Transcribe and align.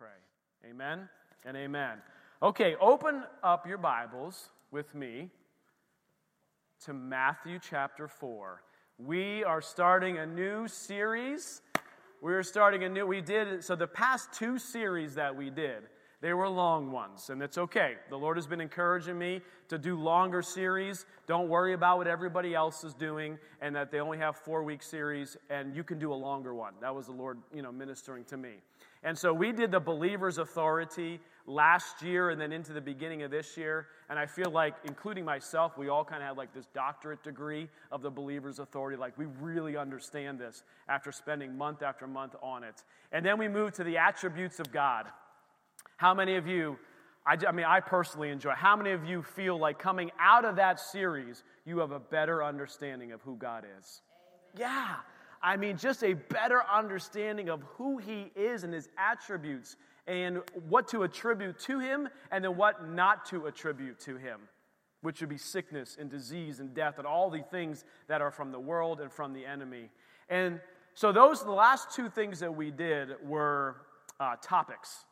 pray. 0.00 0.70
Amen 0.70 1.10
and 1.44 1.58
amen. 1.58 1.98
Okay, 2.42 2.74
open 2.80 3.22
up 3.42 3.66
your 3.66 3.76
Bibles 3.76 4.48
with 4.70 4.94
me 4.94 5.28
to 6.86 6.94
Matthew 6.94 7.58
chapter 7.58 8.08
4. 8.08 8.62
We 8.96 9.44
are 9.44 9.60
starting 9.60 10.16
a 10.16 10.24
new 10.24 10.66
series. 10.68 11.60
We're 12.22 12.42
starting 12.44 12.82
a 12.84 12.88
new, 12.88 13.06
we 13.06 13.20
did, 13.20 13.62
so 13.62 13.76
the 13.76 13.86
past 13.86 14.32
two 14.32 14.58
series 14.58 15.16
that 15.16 15.36
we 15.36 15.50
did, 15.50 15.82
they 16.22 16.32
were 16.32 16.48
long 16.48 16.92
ones, 16.92 17.28
and 17.28 17.42
it's 17.42 17.58
okay. 17.58 17.96
The 18.08 18.16
Lord 18.16 18.38
has 18.38 18.46
been 18.46 18.62
encouraging 18.62 19.18
me 19.18 19.42
to 19.68 19.76
do 19.76 19.96
longer 19.96 20.40
series. 20.40 21.04
Don't 21.26 21.50
worry 21.50 21.74
about 21.74 21.98
what 21.98 22.06
everybody 22.06 22.54
else 22.54 22.84
is 22.84 22.94
doing, 22.94 23.38
and 23.60 23.76
that 23.76 23.90
they 23.90 24.00
only 24.00 24.16
have 24.16 24.36
four 24.36 24.62
week 24.62 24.82
series, 24.82 25.36
and 25.50 25.76
you 25.76 25.84
can 25.84 25.98
do 25.98 26.10
a 26.10 26.14
longer 26.14 26.54
one. 26.54 26.72
That 26.80 26.94
was 26.94 27.04
the 27.04 27.12
Lord, 27.12 27.36
you 27.54 27.60
know, 27.60 27.70
ministering 27.70 28.24
to 28.24 28.38
me. 28.38 28.62
And 29.02 29.16
so 29.16 29.32
we 29.32 29.52
did 29.52 29.70
the 29.70 29.80
believer's 29.80 30.38
authority 30.38 31.20
last 31.46 32.02
year 32.02 32.30
and 32.30 32.40
then 32.40 32.52
into 32.52 32.72
the 32.72 32.80
beginning 32.80 33.22
of 33.22 33.30
this 33.30 33.56
year. 33.56 33.86
And 34.10 34.18
I 34.18 34.26
feel 34.26 34.50
like, 34.50 34.74
including 34.84 35.24
myself, 35.24 35.78
we 35.78 35.88
all 35.88 36.04
kind 36.04 36.22
of 36.22 36.28
had 36.28 36.36
like 36.36 36.52
this 36.52 36.66
doctorate 36.74 37.22
degree 37.22 37.68
of 37.90 38.02
the 38.02 38.10
believer's 38.10 38.58
authority. 38.58 38.98
Like 38.98 39.16
we 39.16 39.26
really 39.40 39.76
understand 39.76 40.38
this 40.38 40.64
after 40.88 41.12
spending 41.12 41.56
month 41.56 41.82
after 41.82 42.06
month 42.06 42.34
on 42.42 42.62
it. 42.62 42.82
And 43.10 43.24
then 43.24 43.38
we 43.38 43.48
moved 43.48 43.74
to 43.76 43.84
the 43.84 43.96
attributes 43.96 44.60
of 44.60 44.70
God. 44.70 45.06
How 45.96 46.12
many 46.12 46.36
of 46.36 46.46
you, 46.46 46.78
I, 47.26 47.36
I 47.46 47.52
mean, 47.52 47.66
I 47.66 47.80
personally 47.80 48.30
enjoy, 48.30 48.52
how 48.52 48.76
many 48.76 48.90
of 48.90 49.04
you 49.04 49.22
feel 49.22 49.58
like 49.58 49.78
coming 49.78 50.10
out 50.20 50.44
of 50.44 50.56
that 50.56 50.78
series, 50.78 51.42
you 51.64 51.78
have 51.78 51.92
a 51.92 52.00
better 52.00 52.44
understanding 52.44 53.12
of 53.12 53.22
who 53.22 53.36
God 53.36 53.64
is? 53.78 54.02
Yeah. 54.56 54.96
I 55.42 55.56
mean, 55.56 55.76
just 55.76 56.04
a 56.04 56.14
better 56.14 56.62
understanding 56.70 57.48
of 57.48 57.62
who 57.76 57.98
He 57.98 58.30
is 58.36 58.64
and 58.64 58.74
His 58.74 58.88
attributes 58.98 59.76
and 60.06 60.42
what 60.68 60.88
to 60.88 61.02
attribute 61.02 61.58
to 61.60 61.78
Him 61.78 62.08
and 62.30 62.44
then 62.44 62.56
what 62.56 62.88
not 62.88 63.24
to 63.26 63.46
attribute 63.46 63.98
to 64.00 64.16
Him, 64.16 64.40
which 65.02 65.20
would 65.20 65.30
be 65.30 65.38
sickness 65.38 65.96
and 65.98 66.10
disease 66.10 66.60
and 66.60 66.74
death 66.74 66.98
and 66.98 67.06
all 67.06 67.30
the 67.30 67.42
things 67.50 67.84
that 68.08 68.20
are 68.20 68.30
from 68.30 68.52
the 68.52 68.60
world 68.60 69.00
and 69.00 69.10
from 69.10 69.32
the 69.32 69.46
enemy. 69.46 69.88
And 70.28 70.60
so, 70.94 71.12
those, 71.12 71.42
the 71.42 71.50
last 71.50 71.94
two 71.94 72.10
things 72.10 72.40
that 72.40 72.54
we 72.54 72.70
did 72.70 73.10
were 73.24 73.76
uh, 74.18 74.36
topics. 74.42 75.04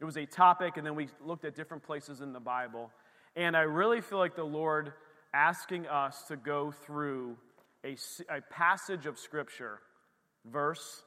It 0.00 0.04
was 0.04 0.16
a 0.16 0.26
topic, 0.26 0.76
and 0.76 0.86
then 0.86 0.94
we 0.94 1.08
looked 1.24 1.44
at 1.44 1.54
different 1.54 1.82
places 1.82 2.20
in 2.20 2.32
the 2.32 2.40
Bible. 2.40 2.90
And 3.34 3.56
I 3.56 3.62
really 3.62 4.00
feel 4.00 4.18
like 4.18 4.36
the 4.36 4.44
Lord 4.44 4.92
asking 5.34 5.86
us 5.86 6.22
to 6.28 6.36
go 6.36 6.70
through 6.70 7.36
a, 7.86 7.96
a 8.36 8.40
passage 8.50 9.06
of 9.06 9.18
Scripture, 9.18 9.78
verse 10.44 11.02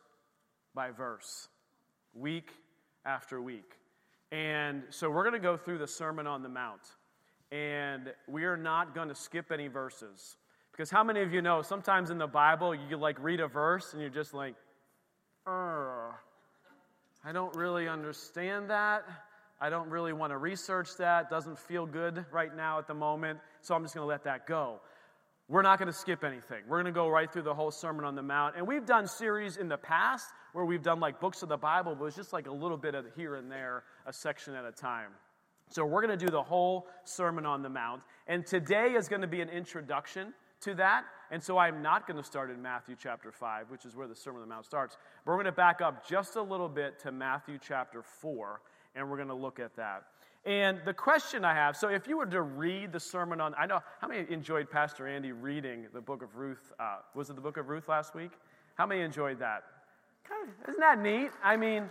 by 0.74 0.92
verse, 0.92 1.50
week 2.14 2.52
after 3.06 3.42
week. 3.42 3.74
And 4.32 4.84
so 4.90 5.10
we're 5.10 5.24
going 5.24 5.34
to 5.34 5.40
go 5.40 5.58
through 5.58 5.80
the 5.80 5.88
Sermon 5.88 6.28
on 6.28 6.44
the 6.44 6.50
Mount. 6.50 6.82
And 7.52 8.14
we 8.28 8.46
are 8.46 8.58
not 8.58 8.94
going 8.94 9.10
to 9.10 9.16
skip 9.16 9.52
any 9.52 9.68
verses. 9.68 10.38
Because 10.72 10.90
how 10.90 11.04
many 11.04 11.22
of 11.22 11.34
you 11.34 11.42
know 11.42 11.62
sometimes 11.62 12.12
in 12.12 12.18
the 12.18 12.28
Bible 12.28 12.74
you 12.74 12.96
like 12.96 13.22
read 13.22 13.40
a 13.40 13.48
verse 13.48 13.92
and 13.94 14.02
you're 14.02 14.12
just 14.12 14.34
like. 14.34 14.56
I 17.26 17.32
don't 17.34 17.56
really 17.56 17.88
understand 17.88 18.70
that. 18.70 19.04
I 19.60 19.70
don't 19.70 19.90
really 19.90 20.14
want 20.14 20.32
to 20.32 20.38
research 20.38 20.90
that. 21.00 21.30
Doesn't 21.30 21.60
feel 21.60 21.86
good 21.86 22.26
right 22.32 22.56
now 22.56 22.80
at 22.80 22.88
the 22.88 22.94
moment. 22.94 23.40
So 23.62 23.76
I'm 23.76 23.84
just 23.84 23.94
going 23.94 24.04
to 24.04 24.08
let 24.08 24.24
that 24.24 24.48
go. 24.48 24.80
We're 25.50 25.64
not 25.64 25.80
going 25.80 25.92
to 25.92 25.98
skip 25.98 26.24
anything. 26.24 26.62
We're 26.68 26.78
going 26.78 26.94
to 26.94 26.98
go 26.98 27.08
right 27.10 27.32
through 27.32 27.42
the 27.42 27.56
whole 27.56 27.72
Sermon 27.72 28.06
on 28.06 28.14
the 28.14 28.22
Mount. 28.22 28.56
And 28.56 28.68
we've 28.68 28.86
done 28.86 29.08
series 29.08 29.58
in 29.58 29.68
the 29.68 29.78
past 29.78 30.28
where 30.54 30.64
we've 30.64 30.84
done 30.84 31.00
like 31.00 31.20
books 31.20 31.42
of 31.42 31.50
the 31.50 31.58
Bible, 31.58 31.96
but 31.96 32.06
it's 32.06 32.16
just 32.16 32.34
like 32.34 32.46
a 32.46 32.52
little 32.52 32.78
bit 32.78 32.94
of 32.94 33.06
here 33.16 33.34
and 33.34 33.52
there, 33.52 33.84
a 34.06 34.14
section 34.14 34.54
at 34.54 34.64
a 34.64 34.72
time. 34.72 35.10
So 35.72 35.84
we're 35.86 36.06
going 36.06 36.18
to 36.18 36.24
do 36.24 36.32
the 36.32 36.44
whole 36.44 36.88
Sermon 37.04 37.48
on 37.48 37.64
the 37.64 37.70
Mount. 37.70 38.04
And 38.28 38.46
today 38.46 38.94
is 38.94 39.08
going 39.08 39.22
to 39.22 39.28
be 39.28 39.42
an 39.42 39.50
introduction 39.50 40.36
to 40.62 40.76
that. 40.76 41.06
And 41.32 41.42
so 41.42 41.58
I'm 41.58 41.82
not 41.82 42.06
going 42.06 42.18
to 42.18 42.24
start 42.24 42.52
in 42.52 42.62
Matthew 42.62 42.96
chapter 43.02 43.32
5, 43.32 43.72
which 43.72 43.86
is 43.86 43.96
where 43.96 44.08
the 44.08 44.16
Sermon 44.16 44.44
on 44.44 44.48
the 44.48 44.54
Mount 44.54 44.66
starts. 44.66 44.98
But 45.26 45.32
we're 45.32 45.38
going 45.38 45.46
to 45.46 45.52
back 45.52 45.82
up 45.82 46.08
just 46.08 46.36
a 46.36 46.42
little 46.44 46.70
bit 46.70 47.00
to 47.00 47.12
Matthew 47.12 47.58
chapter 47.60 48.04
4, 48.04 48.62
and 48.96 49.10
we're 49.10 49.18
going 49.18 49.30
to 49.30 49.34
look 49.34 49.60
at 49.60 49.76
that. 49.78 50.04
And 50.46 50.80
the 50.86 50.94
question 50.94 51.44
I 51.44 51.54
have 51.54 51.76
so 51.76 51.90
if 51.90 52.08
you 52.08 52.18
were 52.18 52.26
to 52.28 52.42
read 52.42 52.92
the 52.92 53.00
Sermon 53.00 53.42
on, 53.42 53.54
I 53.58 53.66
know, 53.66 53.80
how 54.00 54.08
many 54.08 54.26
enjoyed 54.32 54.70
Pastor 54.70 55.08
Andy 55.08 55.32
reading 55.32 55.88
the 55.94 56.02
book 56.02 56.24
of 56.24 56.36
Ruth? 56.36 56.72
Uh, 56.80 56.98
was 57.14 57.30
it 57.30 57.36
the 57.36 57.42
book 57.42 57.58
of 57.58 57.68
Ruth 57.68 57.90
last 57.90 58.16
week? 58.16 58.32
How 58.76 58.86
many 58.86 59.02
enjoyed 59.02 59.40
that? 59.40 59.64
Of, 60.26 60.70
isn't 60.70 60.80
that 60.80 61.00
neat? 61.00 61.32
I 61.44 61.58
mean, 61.58 61.90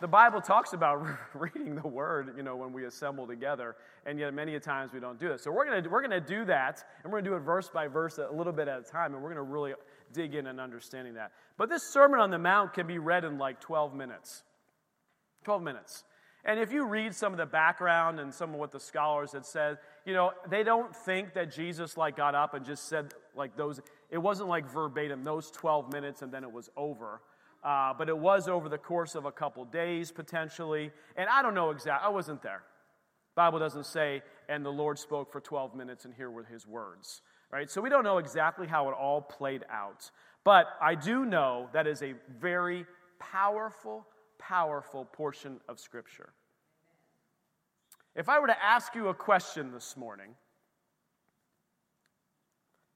the 0.00 0.08
Bible 0.08 0.42
talks 0.42 0.74
about 0.74 1.06
reading 1.34 1.74
the 1.74 1.88
word, 1.88 2.34
you 2.36 2.42
know, 2.42 2.56
when 2.56 2.72
we 2.72 2.84
assemble 2.84 3.26
together, 3.26 3.76
and 4.04 4.18
yet 4.18 4.34
many 4.34 4.58
times 4.60 4.92
we 4.92 5.00
don't 5.00 5.18
do 5.18 5.28
that. 5.28 5.40
So 5.40 5.50
we're 5.50 5.64
gonna 5.64 5.88
we're 5.88 6.02
gonna 6.02 6.20
do 6.20 6.44
that, 6.44 6.84
and 7.02 7.12
we're 7.12 7.20
gonna 7.20 7.30
do 7.30 7.36
it 7.36 7.40
verse 7.40 7.70
by 7.70 7.88
verse, 7.88 8.18
a 8.18 8.28
little 8.30 8.52
bit 8.52 8.68
at 8.68 8.80
a 8.80 8.82
time, 8.82 9.14
and 9.14 9.22
we're 9.22 9.30
gonna 9.30 9.42
really 9.42 9.72
dig 10.12 10.34
in 10.34 10.48
and 10.48 10.60
understanding 10.60 11.14
that. 11.14 11.32
But 11.56 11.70
this 11.70 11.82
Sermon 11.92 12.20
on 12.20 12.30
the 12.30 12.38
Mount 12.38 12.74
can 12.74 12.86
be 12.86 12.98
read 12.98 13.24
in 13.24 13.38
like 13.38 13.60
12 13.60 13.94
minutes. 13.94 14.42
12 15.44 15.62
minutes. 15.62 16.04
And 16.46 16.58
if 16.58 16.72
you 16.72 16.86
read 16.86 17.14
some 17.14 17.32
of 17.32 17.38
the 17.38 17.46
background 17.46 18.20
and 18.20 18.32
some 18.32 18.54
of 18.54 18.60
what 18.60 18.70
the 18.70 18.80
scholars 18.80 19.32
had 19.32 19.44
said, 19.44 19.78
you 20.06 20.14
know, 20.14 20.32
they 20.48 20.62
don't 20.62 20.94
think 20.94 21.34
that 21.34 21.52
Jesus 21.52 21.98
like 21.98 22.16
got 22.16 22.34
up 22.34 22.54
and 22.54 22.64
just 22.64 22.88
said 22.88 23.12
like 23.34 23.56
those. 23.56 23.80
It 24.10 24.18
wasn't 24.18 24.48
like 24.48 24.70
verbatim 24.70 25.24
those 25.24 25.50
12 25.50 25.92
minutes 25.92 26.22
and 26.22 26.32
then 26.32 26.44
it 26.44 26.52
was 26.52 26.70
over 26.76 27.20
uh, 27.66 27.92
but 27.92 28.08
it 28.08 28.16
was 28.16 28.46
over 28.46 28.68
the 28.68 28.78
course 28.78 29.16
of 29.16 29.24
a 29.24 29.32
couple 29.32 29.64
days 29.64 30.12
potentially. 30.12 30.92
And 31.16 31.28
I 31.28 31.42
don't 31.42 31.54
know 31.54 31.70
exactly, 31.70 32.06
I 32.06 32.10
wasn't 32.10 32.40
there. 32.40 32.62
Bible 33.34 33.58
doesn't 33.58 33.86
say, 33.86 34.22
and 34.48 34.64
the 34.64 34.70
Lord 34.70 34.98
spoke 34.98 35.30
for 35.30 35.40
12 35.40 35.74
minutes, 35.74 36.04
and 36.04 36.14
here 36.14 36.30
were 36.30 36.44
his 36.44 36.66
words. 36.66 37.22
Right? 37.52 37.68
So 37.68 37.80
we 37.80 37.90
don't 37.90 38.04
know 38.04 38.18
exactly 38.18 38.66
how 38.66 38.88
it 38.88 38.94
all 38.94 39.20
played 39.20 39.64
out. 39.70 40.10
But 40.44 40.68
I 40.80 40.94
do 40.94 41.24
know 41.24 41.68
that 41.72 41.86
is 41.86 42.02
a 42.02 42.14
very 42.38 42.86
powerful, 43.18 44.06
powerful 44.48 45.04
portion 45.04 45.60
of 45.68 45.80
Scripture. 45.80 46.30
If 48.14 48.28
I 48.28 48.38
were 48.38 48.46
to 48.46 48.64
ask 48.64 48.94
you 48.94 49.08
a 49.08 49.14
question 49.14 49.72
this 49.72 49.96
morning, 49.96 50.30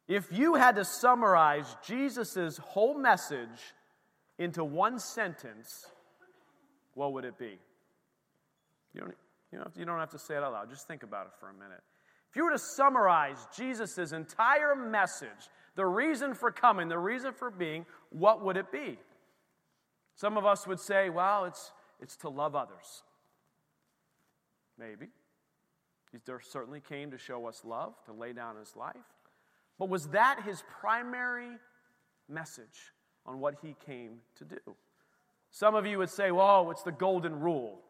if 0.08 0.32
you 0.32 0.54
had 0.54 0.76
to 0.76 0.84
summarize 0.84 1.76
Jesus' 1.84 2.56
whole 2.56 2.98
message 2.98 3.74
into 4.38 4.64
one 4.64 4.98
sentence, 4.98 5.86
what 6.94 7.12
would 7.12 7.24
it 7.24 7.38
be? 7.38 7.58
You 8.94 9.00
don't, 9.02 9.14
you, 9.52 9.58
don't, 9.58 9.76
you 9.76 9.84
don't 9.84 9.98
have 9.98 10.10
to 10.10 10.18
say 10.18 10.36
it 10.36 10.42
out 10.42 10.52
loud. 10.52 10.70
Just 10.70 10.88
think 10.88 11.02
about 11.02 11.26
it 11.26 11.32
for 11.38 11.48
a 11.48 11.52
minute. 11.52 11.82
If 12.30 12.36
you 12.36 12.44
were 12.44 12.52
to 12.52 12.58
summarize 12.58 13.38
Jesus' 13.56 14.12
entire 14.12 14.74
message, 14.74 15.28
the 15.76 15.86
reason 15.86 16.34
for 16.34 16.50
coming, 16.50 16.88
the 16.88 16.98
reason 16.98 17.32
for 17.32 17.50
being, 17.50 17.86
what 18.10 18.44
would 18.44 18.56
it 18.56 18.72
be? 18.72 18.98
Some 20.20 20.36
of 20.36 20.44
us 20.44 20.66
would 20.66 20.80
say, 20.80 21.08
well, 21.08 21.44
it's, 21.44 21.72
it's 22.00 22.16
to 22.16 22.28
love 22.28 22.54
others. 22.54 23.02
Maybe. 24.78 25.06
He 26.12 26.18
certainly 26.42 26.80
came 26.80 27.10
to 27.12 27.18
show 27.18 27.46
us 27.46 27.62
love, 27.64 27.94
to 28.06 28.12
lay 28.12 28.32
down 28.32 28.56
his 28.56 28.74
life. 28.76 28.96
But 29.78 29.88
was 29.88 30.08
that 30.08 30.42
his 30.44 30.62
primary 30.80 31.56
message? 32.28 32.92
on 33.26 33.40
what 33.40 33.56
he 33.62 33.76
came 33.86 34.18
to 34.36 34.44
do. 34.44 34.58
Some 35.50 35.74
of 35.74 35.86
you 35.86 35.98
would 35.98 36.10
say, 36.10 36.30
well, 36.30 36.70
it's 36.70 36.82
the 36.82 36.92
golden 36.92 37.40
rule. 37.40 37.80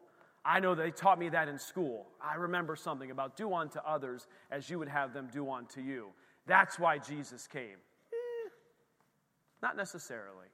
I 0.43 0.59
know 0.59 0.73
they 0.73 0.91
taught 0.91 1.19
me 1.19 1.29
that 1.29 1.47
in 1.47 1.59
school. 1.59 2.07
I 2.21 2.35
remember 2.35 2.75
something 2.75 3.11
about 3.11 3.37
do 3.37 3.53
unto 3.53 3.79
others 3.79 4.27
as 4.49 4.69
you 4.69 4.79
would 4.79 4.87
have 4.87 5.13
them 5.13 5.29
do 5.31 5.49
unto 5.51 5.81
you. 5.81 6.07
That's 6.47 6.79
why 6.79 6.97
Jesus 6.97 7.47
came. 7.47 7.77
Eh, 8.11 8.49
not 9.61 9.77
necessarily. 9.77 10.47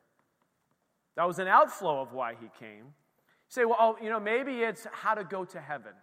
That 1.17 1.27
was 1.27 1.39
an 1.39 1.47
outflow 1.47 1.99
of 1.99 2.13
why 2.13 2.35
he 2.39 2.47
came. 2.59 2.85
You 2.85 3.49
say, 3.49 3.65
well, 3.65 3.77
oh, 3.79 3.97
you 4.01 4.09
know, 4.09 4.19
maybe 4.19 4.59
it's 4.59 4.85
how 4.91 5.15
to 5.15 5.23
go 5.23 5.43
to 5.45 5.59
heaven, 5.59 5.93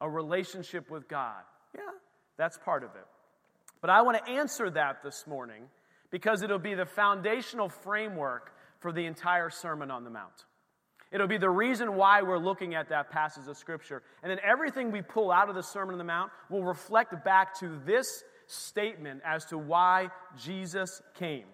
a 0.00 0.08
relationship 0.08 0.90
with 0.90 1.08
God. 1.08 1.42
Yeah, 1.74 1.82
that's 2.36 2.56
part 2.56 2.84
of 2.84 2.90
it. 2.94 3.04
But 3.80 3.90
I 3.90 4.02
want 4.02 4.24
to 4.24 4.30
answer 4.30 4.70
that 4.70 5.02
this 5.02 5.26
morning 5.26 5.64
because 6.10 6.42
it'll 6.42 6.58
be 6.58 6.74
the 6.74 6.86
foundational 6.86 7.68
framework 7.68 8.52
for 8.78 8.92
the 8.92 9.06
entire 9.06 9.50
Sermon 9.50 9.90
on 9.90 10.04
the 10.04 10.10
Mount. 10.10 10.44
It'll 11.10 11.26
be 11.26 11.38
the 11.38 11.50
reason 11.50 11.96
why 11.96 12.22
we're 12.22 12.38
looking 12.38 12.74
at 12.74 12.90
that 12.90 13.10
passage 13.10 13.48
of 13.48 13.56
Scripture. 13.56 14.02
And 14.22 14.30
then 14.30 14.38
everything 14.44 14.92
we 14.92 15.02
pull 15.02 15.32
out 15.32 15.48
of 15.48 15.56
the 15.56 15.62
Sermon 15.62 15.94
on 15.94 15.98
the 15.98 16.04
Mount 16.04 16.30
will 16.48 16.62
reflect 16.62 17.24
back 17.24 17.58
to 17.60 17.80
this 17.84 18.22
statement 18.46 19.22
as 19.24 19.46
to 19.46 19.58
why 19.58 20.10
Jesus 20.36 21.02
came. 21.18 21.46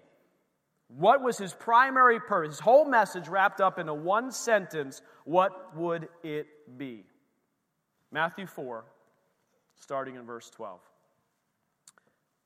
What 0.96 1.23
was 1.23 1.38
his 1.38 1.52
primary 1.52 2.20
purpose? 2.20 2.56
His 2.56 2.61
whole 2.61 2.85
message 2.85 3.26
wrapped 3.29 3.61
up 3.61 3.79
into 3.79 3.94
one 3.94 4.31
sentence. 4.31 5.02
What 5.25 5.76
would 5.76 6.08
it 6.23 6.46
be? 6.79 7.05
Matthew 8.12 8.46
4, 8.46 8.85
starting 9.81 10.14
in 10.14 10.25
verse 10.25 10.50
12. 10.50 10.81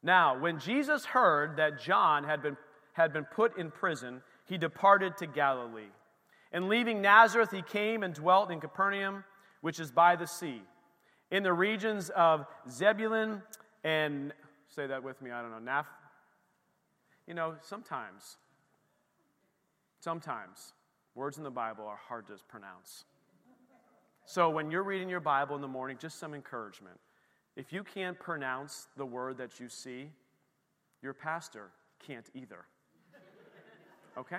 Now, 0.02 0.38
when 0.38 0.58
Jesus 0.58 1.04
heard 1.04 1.56
that 1.56 1.80
John 1.80 2.24
had 2.24 2.42
been, 2.42 2.56
had 2.94 3.12
been 3.12 3.24
put 3.24 3.58
in 3.58 3.70
prison, 3.70 4.22
he 4.46 4.56
departed 4.56 5.18
to 5.18 5.26
Galilee. 5.26 5.90
And 6.50 6.68
leaving 6.68 7.02
Nazareth, 7.02 7.50
he 7.50 7.60
came 7.60 8.02
and 8.02 8.14
dwelt 8.14 8.50
in 8.50 8.60
Capernaum, 8.60 9.24
which 9.60 9.78
is 9.78 9.90
by 9.90 10.16
the 10.16 10.26
sea, 10.26 10.62
in 11.30 11.42
the 11.42 11.52
regions 11.52 12.08
of 12.10 12.46
Zebulun 12.70 13.42
and, 13.84 14.32
say 14.74 14.86
that 14.86 15.02
with 15.02 15.20
me, 15.20 15.30
I 15.30 15.42
don't 15.42 15.50
know, 15.50 15.70
Naph. 15.70 15.86
You 17.28 17.34
know, 17.34 17.56
sometimes, 17.60 18.38
sometimes, 20.00 20.72
words 21.14 21.36
in 21.36 21.44
the 21.44 21.50
Bible 21.50 21.84
are 21.84 22.00
hard 22.08 22.26
to 22.28 22.36
pronounce. 22.48 23.04
So 24.24 24.48
when 24.48 24.70
you're 24.70 24.82
reading 24.82 25.10
your 25.10 25.20
Bible 25.20 25.54
in 25.54 25.60
the 25.60 25.68
morning, 25.68 25.98
just 26.00 26.18
some 26.18 26.32
encouragement. 26.32 26.98
If 27.54 27.70
you 27.70 27.84
can't 27.84 28.18
pronounce 28.18 28.88
the 28.96 29.04
word 29.04 29.36
that 29.38 29.60
you 29.60 29.68
see, 29.68 30.08
your 31.02 31.12
pastor 31.12 31.68
can't 32.06 32.30
either. 32.34 32.64
Okay? 34.16 34.38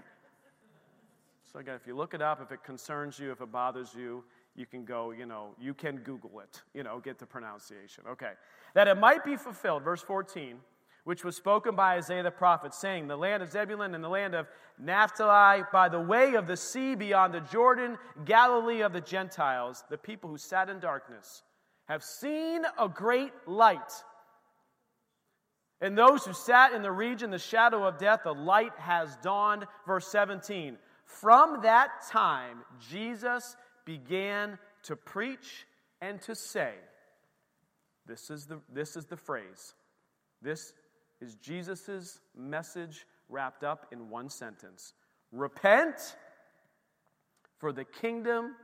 So 1.51 1.59
again, 1.59 1.75
if 1.75 1.85
you 1.85 1.95
look 1.95 2.15
it 2.15 2.23
up, 2.23 2.41
if 2.41 2.51
it 2.51 2.63
concerns 2.63 3.19
you, 3.19 3.31
if 3.31 3.39
it 3.39 3.51
bothers 3.51 3.93
you, 3.95 4.23
you 4.55 4.65
can 4.65 4.83
go, 4.83 5.11
you 5.11 5.27
know, 5.27 5.55
you 5.61 5.75
can 5.75 5.97
Google 5.97 6.39
it, 6.39 6.63
you 6.73 6.81
know, 6.81 6.99
get 6.99 7.19
the 7.19 7.25
pronunciation. 7.25 8.03
Okay. 8.09 8.31
That 8.73 8.87
it 8.87 8.97
might 8.97 9.23
be 9.23 9.35
fulfilled, 9.35 9.83
verse 9.83 10.01
14, 10.01 10.57
which 11.09 11.23
was 11.23 11.35
spoken 11.35 11.73
by 11.73 11.95
Isaiah 11.95 12.21
the 12.21 12.29
prophet, 12.29 12.71
saying, 12.71 13.07
The 13.07 13.17
land 13.17 13.41
of 13.41 13.49
Zebulun 13.49 13.95
and 13.95 14.03
the 14.03 14.07
land 14.07 14.35
of 14.35 14.45
Naphtali, 14.77 15.63
by 15.73 15.89
the 15.89 15.99
way 15.99 16.35
of 16.35 16.45
the 16.45 16.55
sea 16.55 16.93
beyond 16.93 17.33
the 17.33 17.39
Jordan, 17.39 17.97
Galilee 18.25 18.81
of 18.81 18.93
the 18.93 19.01
Gentiles, 19.01 19.83
the 19.89 19.97
people 19.97 20.29
who 20.29 20.37
sat 20.37 20.69
in 20.69 20.79
darkness, 20.79 21.41
have 21.87 22.03
seen 22.03 22.61
a 22.77 22.87
great 22.87 23.31
light. 23.47 23.91
And 25.81 25.97
those 25.97 26.25
who 26.25 26.33
sat 26.33 26.73
in 26.73 26.83
the 26.83 26.91
region, 26.91 27.31
the 27.31 27.39
shadow 27.39 27.87
of 27.87 27.97
death, 27.97 28.19
the 28.23 28.35
light 28.35 28.77
has 28.77 29.17
dawned. 29.23 29.65
Verse 29.87 30.05
17. 30.09 30.77
From 31.05 31.63
that 31.63 31.89
time, 32.11 32.59
Jesus 32.87 33.57
began 33.83 34.59
to 34.83 34.95
preach 34.95 35.65
and 36.01 36.21
to 36.21 36.35
say, 36.35 36.73
this 38.05 38.29
is 38.29 38.45
the, 38.45 38.59
this 38.71 38.95
is 38.95 39.07
the 39.07 39.17
phrase. 39.17 39.73
This 40.41 40.71
is 41.21 41.35
Jesus' 41.35 42.19
message 42.35 43.05
wrapped 43.27 43.63
up 43.63 43.87
in 43.91 44.09
one 44.09 44.29
sentence 44.29 44.93
Repent, 45.31 46.15
for 47.59 47.71
the 47.71 47.83
kingdom 47.83 48.55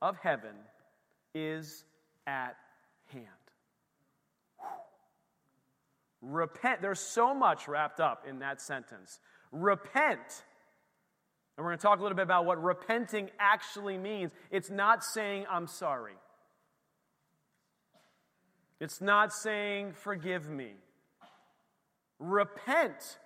of 0.00 0.16
heaven 0.16 0.54
is 1.34 1.84
at 2.26 2.56
hand. 3.12 3.26
Repent. 6.22 6.80
There's 6.80 7.00
so 7.00 7.34
much 7.34 7.68
wrapped 7.68 8.00
up 8.00 8.24
in 8.26 8.38
that 8.38 8.62
sentence. 8.62 9.20
Repent 9.52 10.44
and 11.58 11.64
we're 11.64 11.70
going 11.70 11.78
to 11.78 11.82
talk 11.82 11.98
a 11.98 12.02
little 12.02 12.14
bit 12.14 12.22
about 12.22 12.44
what 12.44 12.62
repenting 12.62 13.30
actually 13.40 13.98
means. 13.98 14.30
It's 14.52 14.70
not 14.70 15.02
saying, 15.02 15.44
I'm 15.50 15.66
sorry. 15.66 16.14
It's 18.78 19.00
not 19.00 19.32
saying, 19.32 19.94
forgive 19.94 20.48
me. 20.48 20.74
Repent 22.18 23.18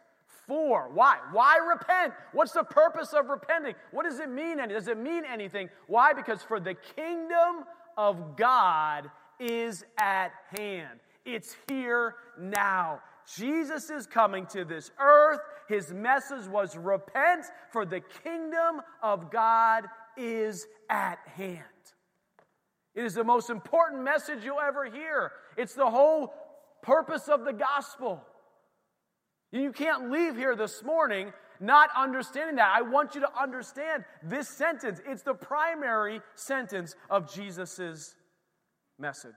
for. 0.47 0.91
Why? 0.93 1.19
Why 1.33 1.59
repent? 1.59 2.15
What's 2.33 2.53
the 2.53 2.65
purpose 2.65 3.13
of 3.13 3.29
repenting? 3.29 3.75
What 3.91 4.05
does 4.05 4.19
it 4.19 4.29
mean? 4.29 4.59
Does 4.69 4.89
it 4.89 4.99
mean 4.99 5.25
anything? 5.25 5.71
Why? 5.87 6.13
Because 6.13 6.43
for 6.43 6.61
the 6.61 6.75
kingdom 6.97 7.65
of 7.97 8.37
God 8.37 9.11
is 9.39 9.85
at 9.99 10.33
hand. 10.59 11.01
It's 11.25 11.57
here 11.69 12.17
now. 12.39 13.01
Jesus 13.37 13.89
is 13.91 14.07
coming 14.07 14.47
to 14.47 14.65
this 14.65 14.91
earth. 14.99 15.39
His 15.69 15.93
message 15.93 16.47
was 16.49 16.77
repent, 16.77 17.47
for 17.71 17.87
the 17.87 18.01
kingdom 18.25 18.83
of 19.03 19.31
God 19.31 19.85
is 20.17 20.67
at 20.91 21.19
hand. 21.37 21.63
It 22.95 23.05
is 23.05 23.15
the 23.15 23.25
most 23.25 23.49
important 23.49 24.03
message 24.03 24.45
you'll 24.45 24.61
ever 24.61 24.85
hear. 24.85 25.33
It's 25.57 25.75
the 25.75 25.89
whole 25.89 26.35
purpose 26.83 27.29
of 27.29 27.45
the 27.45 27.53
gospel. 27.53 28.23
You 29.53 29.73
can't 29.73 30.11
leave 30.11 30.37
here 30.37 30.57
this 30.57 30.83
morning 30.83 31.33
not 31.61 31.91
understanding 31.97 32.57
that. 32.57 32.73
I 32.75 32.83
want 32.83 33.15
you 33.15 33.21
to 33.21 33.41
understand 33.41 34.05
this 34.23 34.49
sentence. 34.49 35.01
It's 35.07 35.23
the 35.23 35.35
primary 35.35 36.21
sentence 36.35 36.97
of 37.09 37.33
Jesus' 37.33 38.17
message. 38.99 39.33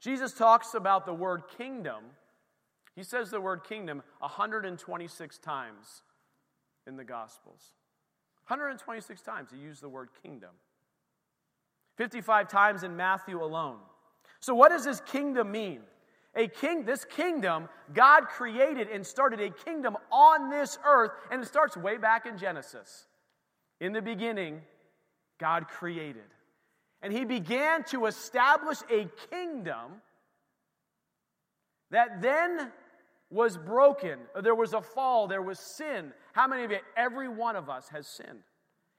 Jesus 0.00 0.32
talks 0.32 0.74
about 0.74 1.06
the 1.06 1.14
word 1.14 1.44
kingdom 1.56 2.04
he 2.94 3.02
says 3.02 3.30
the 3.30 3.40
word 3.40 3.64
kingdom 3.64 4.02
126 4.20 5.38
times 5.38 6.02
in 6.86 6.96
the 6.96 7.04
Gospels. 7.04 7.72
126 8.46 9.20
times 9.22 9.50
he 9.52 9.58
used 9.58 9.82
the 9.82 9.88
word 9.88 10.10
kingdom. 10.22 10.50
55 11.96 12.48
times 12.48 12.82
in 12.82 12.96
Matthew 12.96 13.42
alone. 13.42 13.78
So, 14.40 14.54
what 14.54 14.70
does 14.70 14.84
this 14.84 15.00
kingdom 15.00 15.50
mean? 15.50 15.80
A 16.36 16.48
king, 16.48 16.84
this 16.84 17.04
kingdom, 17.04 17.68
God 17.92 18.26
created 18.26 18.88
and 18.88 19.06
started 19.06 19.40
a 19.40 19.50
kingdom 19.50 19.96
on 20.10 20.50
this 20.50 20.78
earth, 20.84 21.12
and 21.30 21.42
it 21.42 21.46
starts 21.46 21.76
way 21.76 21.96
back 21.96 22.26
in 22.26 22.38
Genesis. 22.38 23.06
In 23.80 23.92
the 23.92 24.02
beginning, 24.02 24.62
God 25.38 25.68
created. 25.68 26.22
And 27.02 27.12
he 27.12 27.24
began 27.24 27.84
to 27.84 28.06
establish 28.06 28.78
a 28.90 29.08
kingdom 29.30 30.00
that 31.90 32.22
then 32.22 32.72
was 33.30 33.56
broken. 33.56 34.18
There 34.40 34.54
was 34.54 34.72
a 34.72 34.80
fall. 34.80 35.26
There 35.26 35.42
was 35.42 35.58
sin. 35.58 36.12
How 36.32 36.46
many 36.46 36.64
of 36.64 36.70
you? 36.70 36.78
Every 36.96 37.28
one 37.28 37.56
of 37.56 37.68
us 37.68 37.88
has 37.90 38.06
sinned. 38.06 38.42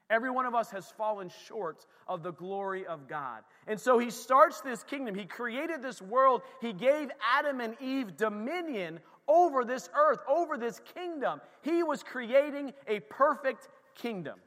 Every 0.08 0.30
one 0.30 0.46
of 0.46 0.54
us 0.54 0.70
has 0.70 0.92
fallen 0.96 1.30
short 1.46 1.84
of 2.06 2.22
the 2.22 2.32
glory 2.32 2.86
of 2.86 3.08
God. 3.08 3.42
And 3.66 3.80
so 3.80 3.98
he 3.98 4.10
starts 4.10 4.60
this 4.60 4.84
kingdom. 4.84 5.14
He 5.14 5.24
created 5.24 5.82
this 5.82 6.00
world. 6.00 6.42
He 6.60 6.72
gave 6.72 7.10
Adam 7.34 7.60
and 7.60 7.74
Eve 7.80 8.16
dominion 8.16 9.00
over 9.26 9.64
this 9.64 9.88
earth, 9.96 10.20
over 10.28 10.56
this 10.56 10.80
kingdom. 10.94 11.40
He 11.62 11.82
was 11.82 12.04
creating 12.04 12.72
a 12.86 13.00
perfect 13.00 13.68
kingdom. 13.96 14.38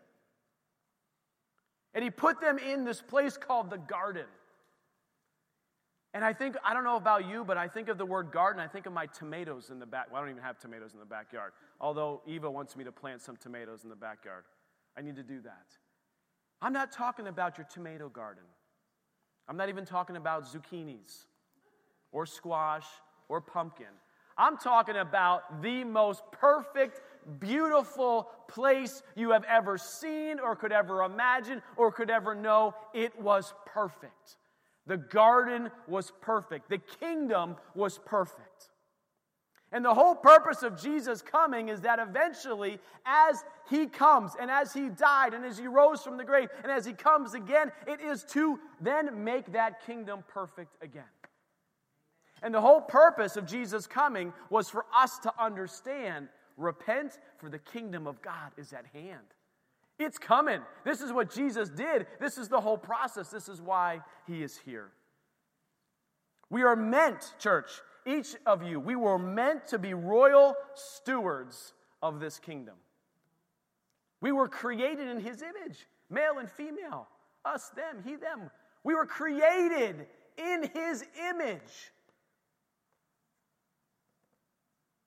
And 1.94 2.04
he 2.04 2.10
put 2.10 2.40
them 2.40 2.58
in 2.58 2.86
this 2.86 3.02
place 3.02 3.36
called 3.36 3.70
the 3.70 3.78
garden. 3.78 4.28
And 6.14 6.24
I 6.24 6.34
think, 6.34 6.56
I 6.64 6.74
don't 6.74 6.86
know 6.86 6.96
about 6.96 7.28
you, 7.28 7.44
but 7.44 7.58
I 7.58 7.68
think 7.68 7.90
of 7.90 7.98
the 7.98 8.06
word 8.06 8.32
garden, 8.32 8.62
I 8.62 8.68
think 8.68 8.86
of 8.86 8.94
my 8.94 9.08
tomatoes 9.08 9.70
in 9.70 9.80
the 9.80 9.86
back. 9.86 10.08
Well, 10.10 10.22
I 10.22 10.24
don't 10.24 10.32
even 10.32 10.44
have 10.44 10.58
tomatoes 10.58 10.94
in 10.94 11.00
the 11.00 11.06
backyard. 11.06 11.52
Although 11.82 12.22
Eva 12.26 12.50
wants 12.50 12.78
me 12.78 12.84
to 12.86 12.92
plant 12.92 13.22
some 13.22 13.36
tomatoes 13.36 13.84
in 13.84 13.90
the 13.90 13.96
backyard. 13.96 14.46
I 14.98 15.02
need 15.02 15.16
to 15.16 15.24
do 15.24 15.42
that. 15.42 15.68
I'm 16.62 16.74
not 16.74 16.92
talking 16.92 17.28
about 17.28 17.58
your 17.58 17.68
tomato 17.72 18.10
garden. 18.10 18.44
I'm 19.48 19.58
not 19.58 19.70
even 19.70 19.86
talking 19.86 20.16
about 20.16 20.46
zucchinis 20.46 21.26
or 22.12 22.26
squash 22.26 22.86
or 23.30 23.42
pumpkin. 23.42 23.88
I'm 24.38 24.58
talking 24.58 24.96
about 24.96 25.62
the 25.62 25.84
most 25.84 26.24
perfect, 26.32 27.02
beautiful 27.40 28.30
place 28.48 29.04
you 29.16 29.32
have 29.32 29.44
ever 29.44 29.78
seen 29.78 30.40
or 30.40 30.56
could 30.56 30.72
ever 30.72 31.04
imagine 31.04 31.62
or 31.76 31.92
could 31.92 32.10
ever 32.10 32.34
know. 32.34 32.74
It 32.94 33.20
was 33.20 33.54
perfect. 33.66 34.38
The 34.88 34.98
garden 34.98 35.70
was 35.88 36.12
perfect, 36.22 36.70
the 36.70 36.80
kingdom 36.80 37.58
was 37.76 38.00
perfect. 38.06 38.70
And 39.72 39.86
the 39.86 39.94
whole 39.94 40.16
purpose 40.16 40.64
of 40.64 40.82
Jesus 40.82 41.22
coming 41.22 41.70
is 41.70 41.82
that 41.82 42.00
eventually, 42.00 42.80
as 43.06 43.44
he 43.70 43.86
comes 43.86 44.32
and 44.40 44.50
as 44.50 44.74
he 44.74 44.90
died 44.90 45.34
and 45.36 45.46
as 45.46 45.60
he 45.60 45.68
rose 45.68 46.02
from 46.02 46.18
the 46.18 46.24
grave 46.24 46.50
and 46.64 46.72
as 46.72 46.86
he 46.86 46.94
comes 46.94 47.36
again, 47.36 47.72
it 47.86 48.02
is 48.02 48.24
to 48.32 48.60
then 48.82 49.24
make 49.24 49.52
that 49.54 49.86
kingdom 49.86 50.24
perfect 50.28 50.76
again. 50.82 51.04
And 52.42 52.54
the 52.54 52.62
whole 52.62 52.82
purpose 52.82 53.36
of 53.36 53.46
Jesus 53.46 53.86
coming 53.86 54.34
was 54.50 54.70
for 54.70 54.86
us 54.96 55.20
to 55.20 55.34
understand 55.40 56.30
repent, 56.60 57.18
for 57.38 57.50
the 57.50 57.60
kingdom 57.60 58.06
of 58.06 58.22
God 58.22 58.52
is 58.58 58.74
at 58.74 58.86
hand. 58.94 59.26
It's 59.98 60.18
coming. 60.18 60.62
This 60.86 61.02
is 61.02 61.12
what 61.12 61.34
Jesus 61.34 61.70
did. 61.70 62.08
This 62.20 62.38
is 62.38 62.48
the 62.48 62.62
whole 62.62 62.78
process. 62.78 63.30
This 63.30 63.50
is 63.50 63.62
why 63.62 64.02
he 64.28 64.44
is 64.44 64.58
here. 64.58 64.92
We 66.50 66.64
are 66.64 66.76
meant, 66.76 67.34
church, 67.38 67.70
each 68.06 68.36
of 68.46 68.64
you, 68.64 68.80
we 68.80 68.96
were 68.96 69.20
meant 69.20 69.68
to 69.68 69.80
be 69.80 69.94
royal 69.94 70.56
stewards 70.74 71.74
of 72.02 72.20
this 72.20 72.40
kingdom. 72.40 72.76
We 74.22 74.32
were 74.32 74.48
created 74.48 75.08
in 75.08 75.20
his 75.20 75.42
image, 75.42 75.88
male 76.10 76.40
and 76.40 76.50
female, 76.50 77.08
us, 77.46 77.70
them, 77.70 78.04
he, 78.06 78.16
them. 78.16 78.50
We 78.84 78.96
were 78.96 79.06
created 79.06 80.08
in 80.38 80.70
his 80.74 81.06
image. 81.30 81.92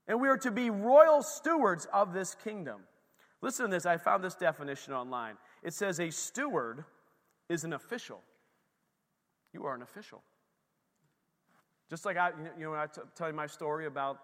And 0.09 0.21
we 0.21 0.29
are 0.29 0.39
to 0.39 0.51
be 0.51 0.71
royal 0.71 1.23
stewards 1.23 1.87
of 1.93 2.13
this 2.13 2.35
kingdom. 2.35 2.81
Listen 3.41 3.67
to 3.67 3.71
this. 3.71 3.87
I 3.87 3.97
found 3.97 4.23
this 4.23 4.35
definition 4.35 4.93
online. 4.93 5.37
It 5.63 5.75
says 5.75 6.01
a 6.01 6.11
steward 6.11 6.85
is 7.49 7.65
an 7.65 7.73
official. 7.73 8.21
You 9.53 9.65
are 9.65 9.75
an 9.75 9.83
official. 9.83 10.23
Just 11.93 12.07
like 12.07 12.17
I, 12.17 12.31
you 12.59 12.65
know, 12.65 12.73
I 12.73 12.87
t- 12.87 13.03
tell 13.15 13.29
you 13.29 13.35
my 13.35 13.47
story 13.47 13.85
about 13.85 14.17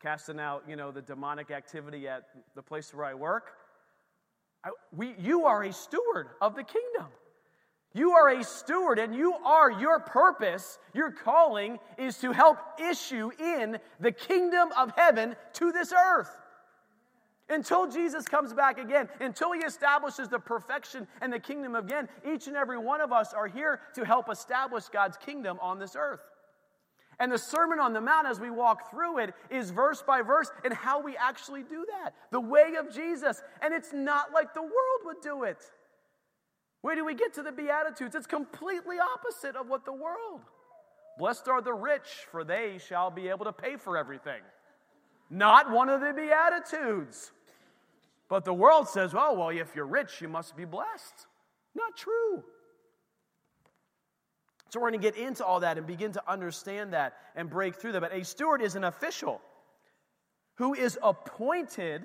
casting 0.00 0.38
out, 0.38 0.62
you 0.68 0.76
know, 0.76 0.92
the 0.92 1.02
demonic 1.02 1.50
activity 1.50 2.06
at 2.06 2.22
the 2.54 2.62
place 2.62 2.94
where 2.94 3.04
I 3.04 3.14
work, 3.14 3.50
I, 4.62 4.68
we, 4.96 5.16
you 5.18 5.44
are 5.44 5.64
a 5.64 5.72
steward 5.72 6.28
of 6.40 6.54
the 6.54 6.62
kingdom. 6.62 7.06
You 7.92 8.12
are 8.12 8.28
a 8.28 8.44
steward, 8.44 9.00
and 9.00 9.12
you 9.12 9.34
are 9.44 9.72
your 9.72 9.98
purpose, 9.98 10.78
your 10.94 11.10
calling 11.10 11.80
is 11.98 12.16
to 12.18 12.30
help 12.30 12.58
issue 12.78 13.32
in 13.40 13.80
the 13.98 14.12
kingdom 14.12 14.68
of 14.76 14.92
heaven 14.94 15.34
to 15.54 15.72
this 15.72 15.92
earth. 15.92 16.30
Until 17.48 17.90
Jesus 17.90 18.28
comes 18.28 18.54
back 18.54 18.78
again, 18.78 19.08
until 19.18 19.50
he 19.50 19.62
establishes 19.62 20.28
the 20.28 20.38
perfection 20.38 21.08
and 21.20 21.32
the 21.32 21.40
kingdom 21.40 21.74
again, 21.74 22.08
each 22.24 22.46
and 22.46 22.56
every 22.56 22.78
one 22.78 23.00
of 23.00 23.10
us 23.10 23.34
are 23.34 23.48
here 23.48 23.80
to 23.96 24.04
help 24.04 24.30
establish 24.30 24.84
God's 24.84 25.16
kingdom 25.16 25.58
on 25.60 25.80
this 25.80 25.96
earth. 25.98 26.20
And 27.18 27.32
the 27.32 27.38
Sermon 27.38 27.80
on 27.80 27.92
the 27.92 28.00
Mount, 28.00 28.26
as 28.26 28.38
we 28.38 28.50
walk 28.50 28.90
through 28.90 29.18
it, 29.18 29.34
is 29.50 29.70
verse 29.70 30.02
by 30.02 30.20
verse 30.20 30.50
and 30.64 30.72
how 30.72 31.00
we 31.00 31.16
actually 31.16 31.62
do 31.62 31.86
that. 31.88 32.14
The 32.30 32.40
way 32.40 32.74
of 32.78 32.92
Jesus. 32.92 33.42
And 33.62 33.72
it's 33.72 33.92
not 33.92 34.32
like 34.34 34.52
the 34.52 34.62
world 34.62 35.00
would 35.04 35.22
do 35.22 35.44
it. 35.44 35.64
Where 36.82 36.94
do 36.94 37.04
we 37.04 37.14
get 37.14 37.32
to 37.34 37.42
the 37.42 37.52
Beatitudes? 37.52 38.14
It's 38.14 38.26
completely 38.26 38.96
opposite 38.98 39.56
of 39.56 39.68
what 39.68 39.84
the 39.84 39.92
world. 39.92 40.42
Blessed 41.18 41.48
are 41.48 41.62
the 41.62 41.72
rich, 41.72 42.26
for 42.30 42.44
they 42.44 42.78
shall 42.86 43.10
be 43.10 43.28
able 43.28 43.46
to 43.46 43.52
pay 43.52 43.76
for 43.76 43.96
everything. 43.96 44.42
Not 45.30 45.70
one 45.70 45.88
of 45.88 46.02
the 46.02 46.12
Beatitudes. 46.12 47.32
But 48.28 48.44
the 48.44 48.52
world 48.52 48.88
says, 48.88 49.14
oh, 49.14 49.34
well, 49.34 49.48
if 49.48 49.74
you're 49.74 49.86
rich, 49.86 50.20
you 50.20 50.28
must 50.28 50.56
be 50.56 50.64
blessed. 50.64 51.26
Not 51.74 51.96
true. 51.96 52.44
So 54.68 54.80
we're 54.80 54.90
going 54.90 55.00
to 55.00 55.10
get 55.10 55.16
into 55.16 55.44
all 55.44 55.60
that 55.60 55.78
and 55.78 55.86
begin 55.86 56.12
to 56.12 56.22
understand 56.30 56.92
that 56.92 57.14
and 57.34 57.48
break 57.48 57.76
through 57.76 57.92
that. 57.92 58.00
But 58.00 58.12
a 58.12 58.24
steward 58.24 58.62
is 58.62 58.74
an 58.74 58.84
official 58.84 59.40
who 60.56 60.74
is 60.74 60.98
appointed. 61.02 62.02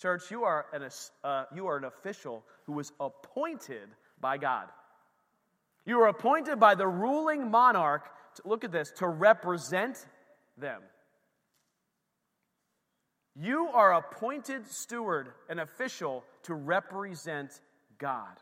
Church, 0.00 0.30
you 0.30 0.44
are 0.44 0.66
an, 0.72 0.88
uh, 1.24 1.44
you 1.54 1.66
are 1.66 1.76
an 1.76 1.84
official 1.84 2.44
who 2.64 2.78
is 2.78 2.92
appointed 3.00 3.88
by 4.20 4.38
God. 4.38 4.68
You 5.84 6.00
are 6.00 6.08
appointed 6.08 6.60
by 6.60 6.74
the 6.74 6.86
ruling 6.86 7.50
monarch, 7.50 8.08
to, 8.36 8.42
look 8.44 8.64
at 8.64 8.72
this, 8.72 8.90
to 8.96 9.08
represent 9.08 10.06
them. 10.58 10.82
You 13.34 13.68
are 13.68 13.94
appointed 13.94 14.66
steward, 14.66 15.28
an 15.48 15.58
official 15.58 16.24
to 16.44 16.54
represent 16.54 17.60
God, 17.98 18.36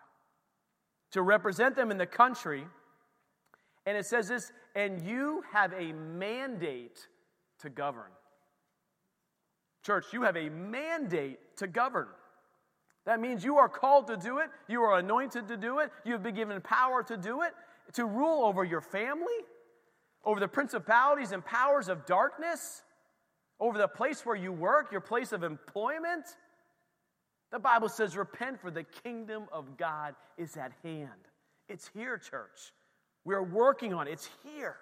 to 1.13 1.23
represent 1.23 1.75
them 1.75 1.91
in 1.91 1.99
the 1.99 2.07
country. 2.07 2.65
And 3.87 3.97
it 3.97 4.07
says 4.07 4.29
this, 4.29 4.53
and 4.75 5.03
you 5.03 5.43
have 5.53 5.73
a 5.73 5.93
mandate 5.93 7.07
to 7.61 7.69
govern. 7.69 8.11
Church, 9.85 10.07
you 10.13 10.23
have 10.23 10.37
a 10.37 10.49
mandate 10.49 11.39
to 11.59 11.67
govern. 11.67 12.09
That 13.05 13.21
means 13.21 13.45
you 13.45 13.59
are 13.59 13.69
called 13.69 14.07
to 14.07 14.17
do 14.17 14.39
it, 14.39 14.49
you 14.67 14.83
are 14.83 14.99
anointed 14.99 15.47
to 15.49 15.57
do 15.59 15.81
it, 15.81 15.91
you 16.05 16.13
have 16.13 16.23
been 16.23 16.35
given 16.35 16.61
power 16.63 17.03
to 17.03 17.17
do 17.19 17.43
it, 17.43 17.53
to 17.93 18.07
rule 18.07 18.45
over 18.45 18.65
your 18.65 18.81
family, 18.81 19.27
over 20.25 20.41
the 20.41 20.49
principalities 20.49 21.33
and 21.33 21.45
powers 21.45 21.89
of 21.89 22.07
darkness 22.07 22.83
over 23.61 23.79
the 23.79 23.89
place 23.89 24.27
where 24.27 24.37
you 24.37 24.53
work, 24.53 24.91
your 24.91 25.01
place 25.01 25.33
of 25.33 25.43
employment. 25.43 26.25
The 27.53 27.59
Bible 27.59 27.89
says, 27.89 28.17
Repent, 28.17 28.61
for 28.61 28.71
the 28.71 28.85
kingdom 28.85 29.45
of 29.53 29.77
God 29.77 30.15
is 30.37 30.57
at 30.57 30.73
hand. 30.83 31.09
It's 31.69 31.89
here, 31.95 32.19
church. 32.19 32.73
We're 33.25 33.43
working 33.43 33.95
on 33.95 34.07
it, 34.07 34.13
it's 34.13 34.29
here. 34.43 34.77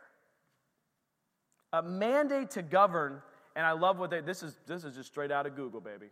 A 1.73 1.83
mandate 1.83 2.51
to 2.53 2.63
govern, 2.63 3.23
and 3.57 3.65
I 3.65 3.73
love 3.73 3.99
what 3.99 4.11
they 4.11 4.21
this 4.21 4.43
is 4.43 4.59
this 4.67 4.85
is 4.85 4.97
just 4.97 5.09
straight 5.11 5.31
out 5.31 5.47
of 5.47 5.57
Google, 5.57 5.81
baby. 5.81 6.07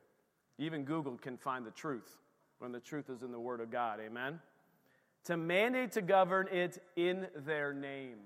Even 0.59 0.85
Google 0.85 1.17
can 1.17 1.37
find 1.37 1.67
the 1.67 1.71
truth 1.71 2.19
when 2.59 2.73
the 2.73 2.81
truth 2.81 3.11
is 3.11 3.23
in 3.23 3.33
the 3.33 3.41
Word 3.41 3.61
of 3.61 3.71
God. 3.71 3.99
Amen. 4.01 4.41
To 5.25 5.37
mandate 5.37 5.93
to 5.93 6.03
govern 6.03 6.49
it 6.51 6.83
in 6.97 7.27
their 7.35 7.75
name. 7.75 8.19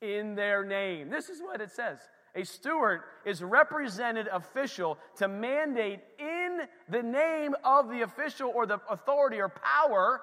In 0.00 0.34
their 0.34 0.64
name. 0.64 1.08
This 1.08 1.28
is 1.28 1.40
what 1.40 1.60
it 1.60 1.70
says. 1.70 1.98
A 2.34 2.44
steward 2.44 3.00
is 3.24 3.42
represented 3.42 4.28
official 4.28 4.98
to 5.16 5.26
mandate 5.26 6.00
in 6.18 6.60
the 6.88 7.02
name 7.02 7.54
of 7.64 7.88
the 7.88 8.02
official 8.02 8.52
or 8.54 8.66
the 8.66 8.78
authority 8.90 9.40
or 9.40 9.48
power 9.48 10.20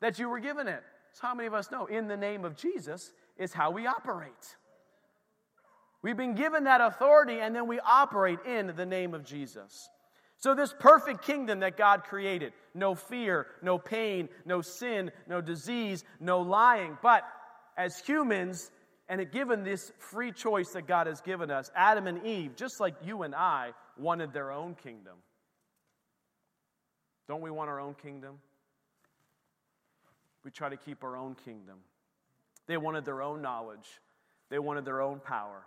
that 0.00 0.18
you 0.18 0.28
were 0.28 0.40
given 0.40 0.66
it. 0.66 0.82
So, 1.12 1.26
how 1.26 1.34
many 1.34 1.46
of 1.46 1.54
us 1.54 1.70
know 1.70 1.86
in 1.86 2.08
the 2.08 2.16
name 2.16 2.44
of 2.44 2.56
Jesus 2.56 3.12
is 3.36 3.52
how 3.52 3.70
we 3.70 3.86
operate? 3.86 4.56
We've 6.02 6.16
been 6.16 6.34
given 6.34 6.64
that 6.64 6.80
authority 6.80 7.40
and 7.40 7.54
then 7.54 7.66
we 7.66 7.78
operate 7.80 8.38
in 8.46 8.74
the 8.74 8.86
name 8.86 9.12
of 9.14 9.24
Jesus. 9.24 9.88
So, 10.38 10.54
this 10.54 10.74
perfect 10.78 11.22
kingdom 11.22 11.60
that 11.60 11.76
God 11.76 12.04
created 12.04 12.52
no 12.74 12.94
fear, 12.94 13.46
no 13.62 13.78
pain, 13.78 14.28
no 14.46 14.62
sin, 14.62 15.10
no 15.28 15.40
disease, 15.40 16.04
no 16.18 16.40
lying. 16.40 16.96
But 17.02 17.24
as 17.76 17.98
humans, 17.98 18.70
and 19.08 19.30
given 19.32 19.64
this 19.64 19.92
free 19.98 20.30
choice 20.30 20.70
that 20.70 20.86
God 20.86 21.08
has 21.08 21.20
given 21.20 21.50
us, 21.50 21.70
Adam 21.74 22.06
and 22.06 22.24
Eve, 22.24 22.54
just 22.56 22.78
like 22.78 22.94
you 23.04 23.22
and 23.24 23.34
I, 23.34 23.72
wanted 23.98 24.32
their 24.32 24.52
own 24.52 24.76
kingdom. 24.76 25.16
Don't 27.28 27.42
we 27.42 27.50
want 27.50 27.68
our 27.68 27.80
own 27.80 27.94
kingdom? 27.94 28.38
We 30.44 30.50
try 30.50 30.68
to 30.68 30.76
keep 30.76 31.04
our 31.04 31.16
own 31.16 31.36
kingdom. 31.44 31.78
They 32.66 32.76
wanted 32.76 33.04
their 33.04 33.22
own 33.22 33.42
knowledge, 33.42 34.00
they 34.48 34.58
wanted 34.58 34.84
their 34.84 35.00
own 35.00 35.20
power. 35.20 35.66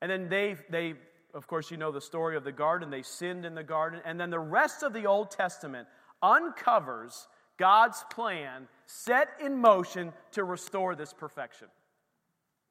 And 0.00 0.10
then 0.10 0.28
they, 0.28 0.56
they, 0.70 0.94
of 1.34 1.46
course, 1.48 1.70
you 1.70 1.76
know 1.76 1.90
the 1.90 2.00
story 2.00 2.36
of 2.36 2.44
the 2.44 2.52
garden. 2.52 2.90
They 2.90 3.02
sinned 3.02 3.44
in 3.44 3.54
the 3.56 3.64
garden. 3.64 4.00
And 4.04 4.20
then 4.20 4.30
the 4.30 4.38
rest 4.38 4.84
of 4.84 4.92
the 4.92 5.06
Old 5.06 5.32
Testament 5.32 5.88
uncovers 6.22 7.26
God's 7.56 8.04
plan 8.10 8.68
set 8.86 9.28
in 9.44 9.56
motion 9.56 10.12
to 10.32 10.44
restore 10.44 10.94
this 10.94 11.12
perfection. 11.12 11.66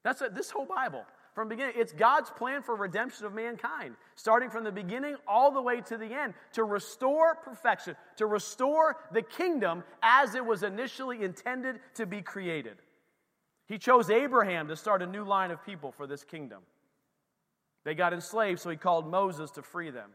That's 0.02 0.22
a, 0.22 0.30
this 0.30 0.50
whole 0.50 0.64
Bible. 0.64 1.04
From 1.38 1.48
beginning, 1.48 1.74
it's 1.76 1.92
God's 1.92 2.30
plan 2.30 2.62
for 2.62 2.74
redemption 2.74 3.24
of 3.24 3.32
mankind, 3.32 3.94
starting 4.16 4.50
from 4.50 4.64
the 4.64 4.72
beginning 4.72 5.14
all 5.24 5.52
the 5.52 5.62
way 5.62 5.80
to 5.82 5.96
the 5.96 6.12
end, 6.12 6.34
to 6.54 6.64
restore 6.64 7.36
perfection, 7.36 7.94
to 8.16 8.26
restore 8.26 8.96
the 9.12 9.22
kingdom 9.22 9.84
as 10.02 10.34
it 10.34 10.44
was 10.44 10.64
initially 10.64 11.22
intended 11.22 11.78
to 11.94 12.06
be 12.06 12.22
created. 12.22 12.78
He 13.68 13.78
chose 13.78 14.10
Abraham 14.10 14.66
to 14.66 14.74
start 14.74 15.00
a 15.00 15.06
new 15.06 15.22
line 15.22 15.52
of 15.52 15.64
people 15.64 15.92
for 15.92 16.08
this 16.08 16.24
kingdom. 16.24 16.62
They 17.84 17.94
got 17.94 18.12
enslaved, 18.12 18.58
so 18.58 18.70
he 18.70 18.76
called 18.76 19.08
Moses 19.08 19.52
to 19.52 19.62
free 19.62 19.90
them. 19.90 20.10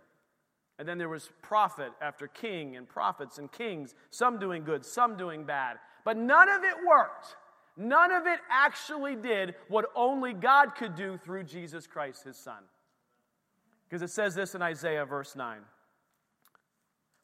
And 0.78 0.86
then 0.86 0.98
there 0.98 1.08
was 1.08 1.30
prophet 1.42 1.94
after 2.02 2.28
king 2.28 2.76
and 2.76 2.86
prophets 2.86 3.38
and 3.38 3.50
kings, 3.50 3.96
some 4.10 4.40
doing 4.40 4.66
good, 4.66 4.84
some 4.84 5.16
doing 5.16 5.46
bad. 5.46 5.78
But 6.04 6.18
none 6.18 6.50
of 6.50 6.66
it 6.66 6.76
worked 6.86 7.38
None 7.76 8.12
of 8.12 8.28
it 8.28 8.40
actually 8.52 9.16
did 9.16 9.56
what 9.68 9.86
only 9.96 10.34
God 10.34 10.76
could 10.76 10.96
do 10.96 11.18
through 11.18 11.44
Jesus 11.44 11.88
Christ, 11.88 12.24
his 12.24 12.38
son. 12.38 12.64
Because 13.90 14.02
it 14.02 14.12
says 14.14 14.36
this 14.36 14.56
in 14.56 14.62
Isaiah, 14.62 15.06
verse 15.06 15.36
9 15.36 15.60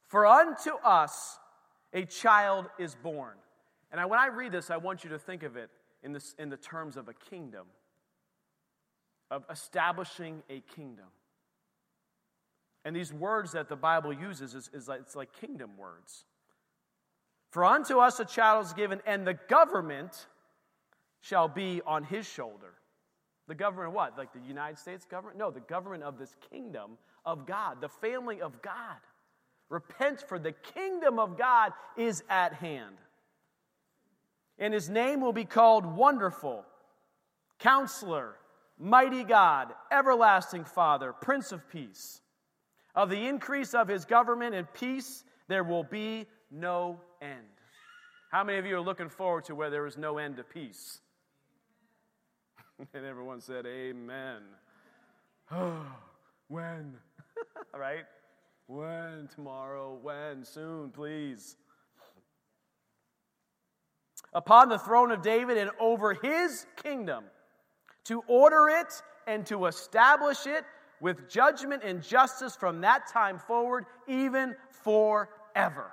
For 0.07 0.25
unto 0.25 0.71
us 0.83 1.37
a 1.93 2.05
child 2.05 2.65
is 2.79 2.95
born. 2.95 3.35
And 3.91 3.99
I, 3.99 4.05
when 4.05 4.19
I 4.19 4.27
read 4.27 4.51
this, 4.51 4.69
I 4.69 4.77
want 4.77 5.03
you 5.03 5.09
to 5.11 5.19
think 5.19 5.43
of 5.43 5.55
it 5.55 5.69
in, 6.03 6.13
this, 6.13 6.35
in 6.37 6.49
the 6.49 6.57
terms 6.57 6.97
of 6.97 7.07
a 7.07 7.13
kingdom, 7.13 7.65
of 9.31 9.43
establishing 9.49 10.43
a 10.49 10.61
kingdom. 10.75 11.05
And 12.85 12.95
these 12.95 13.13
words 13.13 13.51
that 13.51 13.67
the 13.67 13.75
Bible 13.75 14.13
uses 14.13 14.55
is, 14.55 14.69
is 14.73 14.87
like, 14.87 15.01
it's 15.01 15.15
like 15.15 15.33
kingdom 15.33 15.71
words. 15.77 16.25
For 17.51 17.65
unto 17.65 17.99
us 17.99 18.19
a 18.19 18.25
child 18.25 18.65
is 18.65 18.73
given, 18.73 19.01
and 19.05 19.25
the 19.25 19.33
government 19.33 20.27
shall 21.21 21.47
be 21.47 21.81
on 21.85 22.03
his 22.03 22.27
shoulder. 22.27 22.73
The 23.47 23.55
government 23.55 23.89
of 23.89 23.93
what? 23.93 24.17
Like 24.17 24.31
the 24.31 24.47
United 24.47 24.77
States 24.77 25.05
government? 25.05 25.37
No, 25.37 25.51
the 25.51 25.59
government 25.61 26.03
of 26.03 26.17
this 26.17 26.35
kingdom 26.51 26.97
of 27.25 27.45
God, 27.45 27.81
the 27.81 27.89
family 27.89 28.41
of 28.41 28.61
God. 28.61 28.97
Repent, 29.69 30.23
for 30.27 30.39
the 30.39 30.51
kingdom 30.51 31.19
of 31.19 31.37
God 31.37 31.73
is 31.97 32.23
at 32.29 32.53
hand. 32.53 32.95
And 34.57 34.73
his 34.73 34.89
name 34.89 35.21
will 35.21 35.33
be 35.33 35.45
called 35.45 35.85
Wonderful, 35.85 36.65
Counselor, 37.59 38.35
Mighty 38.77 39.23
God, 39.23 39.73
Everlasting 39.91 40.65
Father, 40.65 41.13
Prince 41.13 41.51
of 41.51 41.67
Peace. 41.69 42.21
Of 42.95 43.09
the 43.09 43.27
increase 43.27 43.73
of 43.73 43.87
his 43.87 44.05
government 44.05 44.55
and 44.55 44.71
peace, 44.73 45.23
there 45.47 45.63
will 45.63 45.83
be 45.83 46.25
no 46.51 46.99
end. 47.21 47.45
How 48.31 48.43
many 48.43 48.57
of 48.57 48.65
you 48.65 48.77
are 48.77 48.81
looking 48.81 49.09
forward 49.09 49.45
to 49.45 49.55
where 49.55 49.69
there 49.69 49.87
is 49.87 49.97
no 49.97 50.17
end 50.17 50.37
to 50.37 50.43
peace? 50.43 50.99
and 52.93 53.05
everyone 53.05 53.41
said, 53.41 53.65
Amen. 53.65 54.41
Oh, 55.51 55.85
when? 56.47 56.95
right? 57.77 58.05
When? 58.67 59.29
Tomorrow? 59.33 59.97
When? 60.01 60.43
Soon, 60.43 60.91
please. 60.91 61.55
Upon 64.33 64.69
the 64.69 64.77
throne 64.77 65.11
of 65.11 65.21
David 65.21 65.57
and 65.57 65.71
over 65.79 66.13
his 66.13 66.65
kingdom, 66.83 67.23
to 68.05 68.21
order 68.27 68.69
it 68.69 69.01
and 69.27 69.45
to 69.47 69.65
establish 69.65 70.45
it 70.45 70.63
with 71.01 71.29
judgment 71.29 71.83
and 71.83 72.03
justice 72.03 72.55
from 72.55 72.81
that 72.81 73.07
time 73.11 73.39
forward, 73.39 73.85
even 74.07 74.55
forever. 74.83 75.91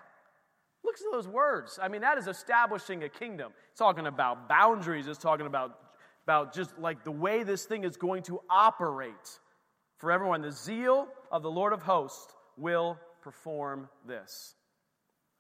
Look 0.85 0.95
at 0.95 1.12
those 1.12 1.28
words. 1.28 1.78
I 1.83 1.88
mean, 1.88 2.00
that 2.02 2.19
is 2.19 2.26
establishing 2.26 3.05
a 3.05 3.09
kingdom. 3.09 3.52
It's 3.71 3.78
talking 3.78 4.07
about 4.07 4.49
boundaries, 4.49 5.07
it's 5.07 5.19
talking 5.19 5.47
about, 5.47 5.78
about 6.26 6.52
just 6.52 6.76
like 6.76 7.04
the 7.04 7.12
way 7.12 7.45
this 7.45 7.66
thing 7.66 7.85
is 7.85 7.97
going 7.97 8.25
to 8.25 8.40
operate 8.50 9.38
for 9.99 10.11
everyone. 10.11 10.42
The 10.42 10.50
zeal 10.50 11.06
of 11.30 11.45
the 11.45 11.50
Lord 11.50 11.73
of 11.73 11.83
hosts 11.83 12.35
will 12.56 12.99
perform 13.23 13.88
this. 14.04 14.56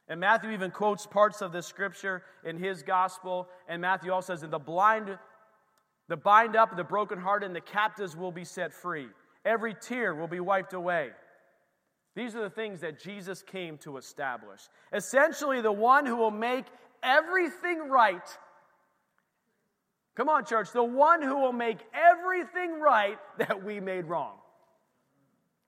And 0.06 0.20
Matthew 0.20 0.52
even 0.52 0.70
quotes 0.70 1.04
parts 1.04 1.42
of 1.42 1.50
this 1.50 1.66
scripture 1.66 2.22
in 2.44 2.56
his 2.56 2.84
gospel. 2.84 3.48
And 3.66 3.82
Matthew 3.82 4.12
also 4.12 4.32
says, 4.32 4.44
"In 4.44 4.50
the 4.50 4.60
blind, 4.60 5.18
the 6.06 6.16
bind 6.16 6.54
up, 6.54 6.76
the 6.76 6.84
brokenhearted, 6.84 7.44
and 7.44 7.56
the 7.56 7.60
captives 7.60 8.16
will 8.16 8.30
be 8.30 8.44
set 8.44 8.72
free. 8.72 9.10
Every 9.44 9.74
tear 9.74 10.14
will 10.14 10.28
be 10.28 10.38
wiped 10.38 10.72
away." 10.72 11.12
These 12.14 12.36
are 12.36 12.42
the 12.42 12.48
things 12.48 12.80
that 12.82 13.00
Jesus 13.00 13.42
came 13.42 13.76
to 13.78 13.96
establish. 13.96 14.68
Essentially, 14.92 15.60
the 15.60 15.72
one 15.72 16.06
who 16.06 16.14
will 16.14 16.30
make 16.30 16.66
everything 17.02 17.90
right. 17.90 18.38
Come 20.16 20.28
on, 20.30 20.44
church. 20.46 20.72
The 20.72 20.82
one 20.82 21.22
who 21.22 21.38
will 21.38 21.52
make 21.52 21.78
everything 21.94 22.80
right 22.80 23.18
that 23.38 23.62
we 23.62 23.80
made 23.80 24.06
wrong. 24.06 24.36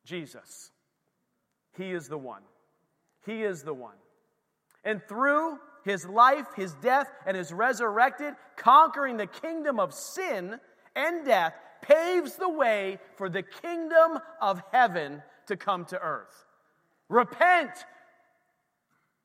Jesus. 0.05 0.71
He 1.77 1.93
is 1.93 2.09
the 2.09 2.19
one. 2.19 2.43
He 3.27 3.43
is 3.43 3.63
the 3.63 3.75
one. 3.75 3.95
And 4.85 5.03
through 5.07 5.59
his 5.85 6.07
life, 6.07 6.47
his 6.57 6.73
death, 6.75 7.09
and 7.27 7.37
his 7.37 7.53
resurrected, 7.53 8.35
conquering 8.57 9.17
the 9.17 9.27
kingdom 9.27 9.79
of 9.79 9.93
sin 9.93 10.59
and 10.97 11.25
death, 11.27 11.53
paves 11.83 12.35
the 12.37 12.49
way 12.49 12.99
for 13.17 13.29
the 13.29 13.43
kingdom 13.43 14.19
of 14.41 14.63
heaven 14.73 15.23
to 15.47 15.57
come 15.57 15.85
to 15.87 15.99
earth. 16.01 16.47
Repent, 17.09 17.71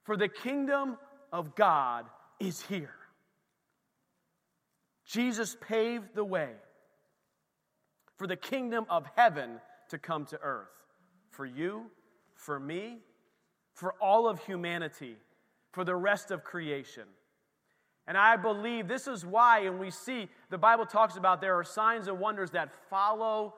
for 0.03 0.17
the 0.17 0.27
kingdom 0.27 0.97
of 1.31 1.55
God 1.55 2.05
is 2.39 2.61
here. 2.61 2.95
Jesus 5.05 5.57
paved 5.59 6.15
the 6.15 6.23
way 6.23 6.51
for 8.15 8.27
the 8.27 8.35
kingdom 8.35 8.85
of 8.89 9.05
heaven 9.15 9.59
to 9.89 9.97
come 9.97 10.25
to 10.25 10.39
earth. 10.41 10.67
For 11.29 11.45
you, 11.45 11.85
for 12.35 12.59
me, 12.59 12.99
for 13.73 13.93
all 13.93 14.27
of 14.27 14.39
humanity, 14.45 15.17
for 15.71 15.83
the 15.83 15.95
rest 15.95 16.31
of 16.31 16.43
creation. 16.43 17.03
And 18.05 18.17
I 18.17 18.35
believe 18.35 18.87
this 18.87 19.07
is 19.07 19.25
why, 19.25 19.61
and 19.61 19.79
we 19.79 19.89
see 19.89 20.29
the 20.49 20.57
Bible 20.57 20.85
talks 20.85 21.15
about 21.15 21.41
there 21.41 21.57
are 21.57 21.63
signs 21.63 22.07
and 22.07 22.19
wonders 22.19 22.51
that 22.51 22.69
follow 22.89 23.55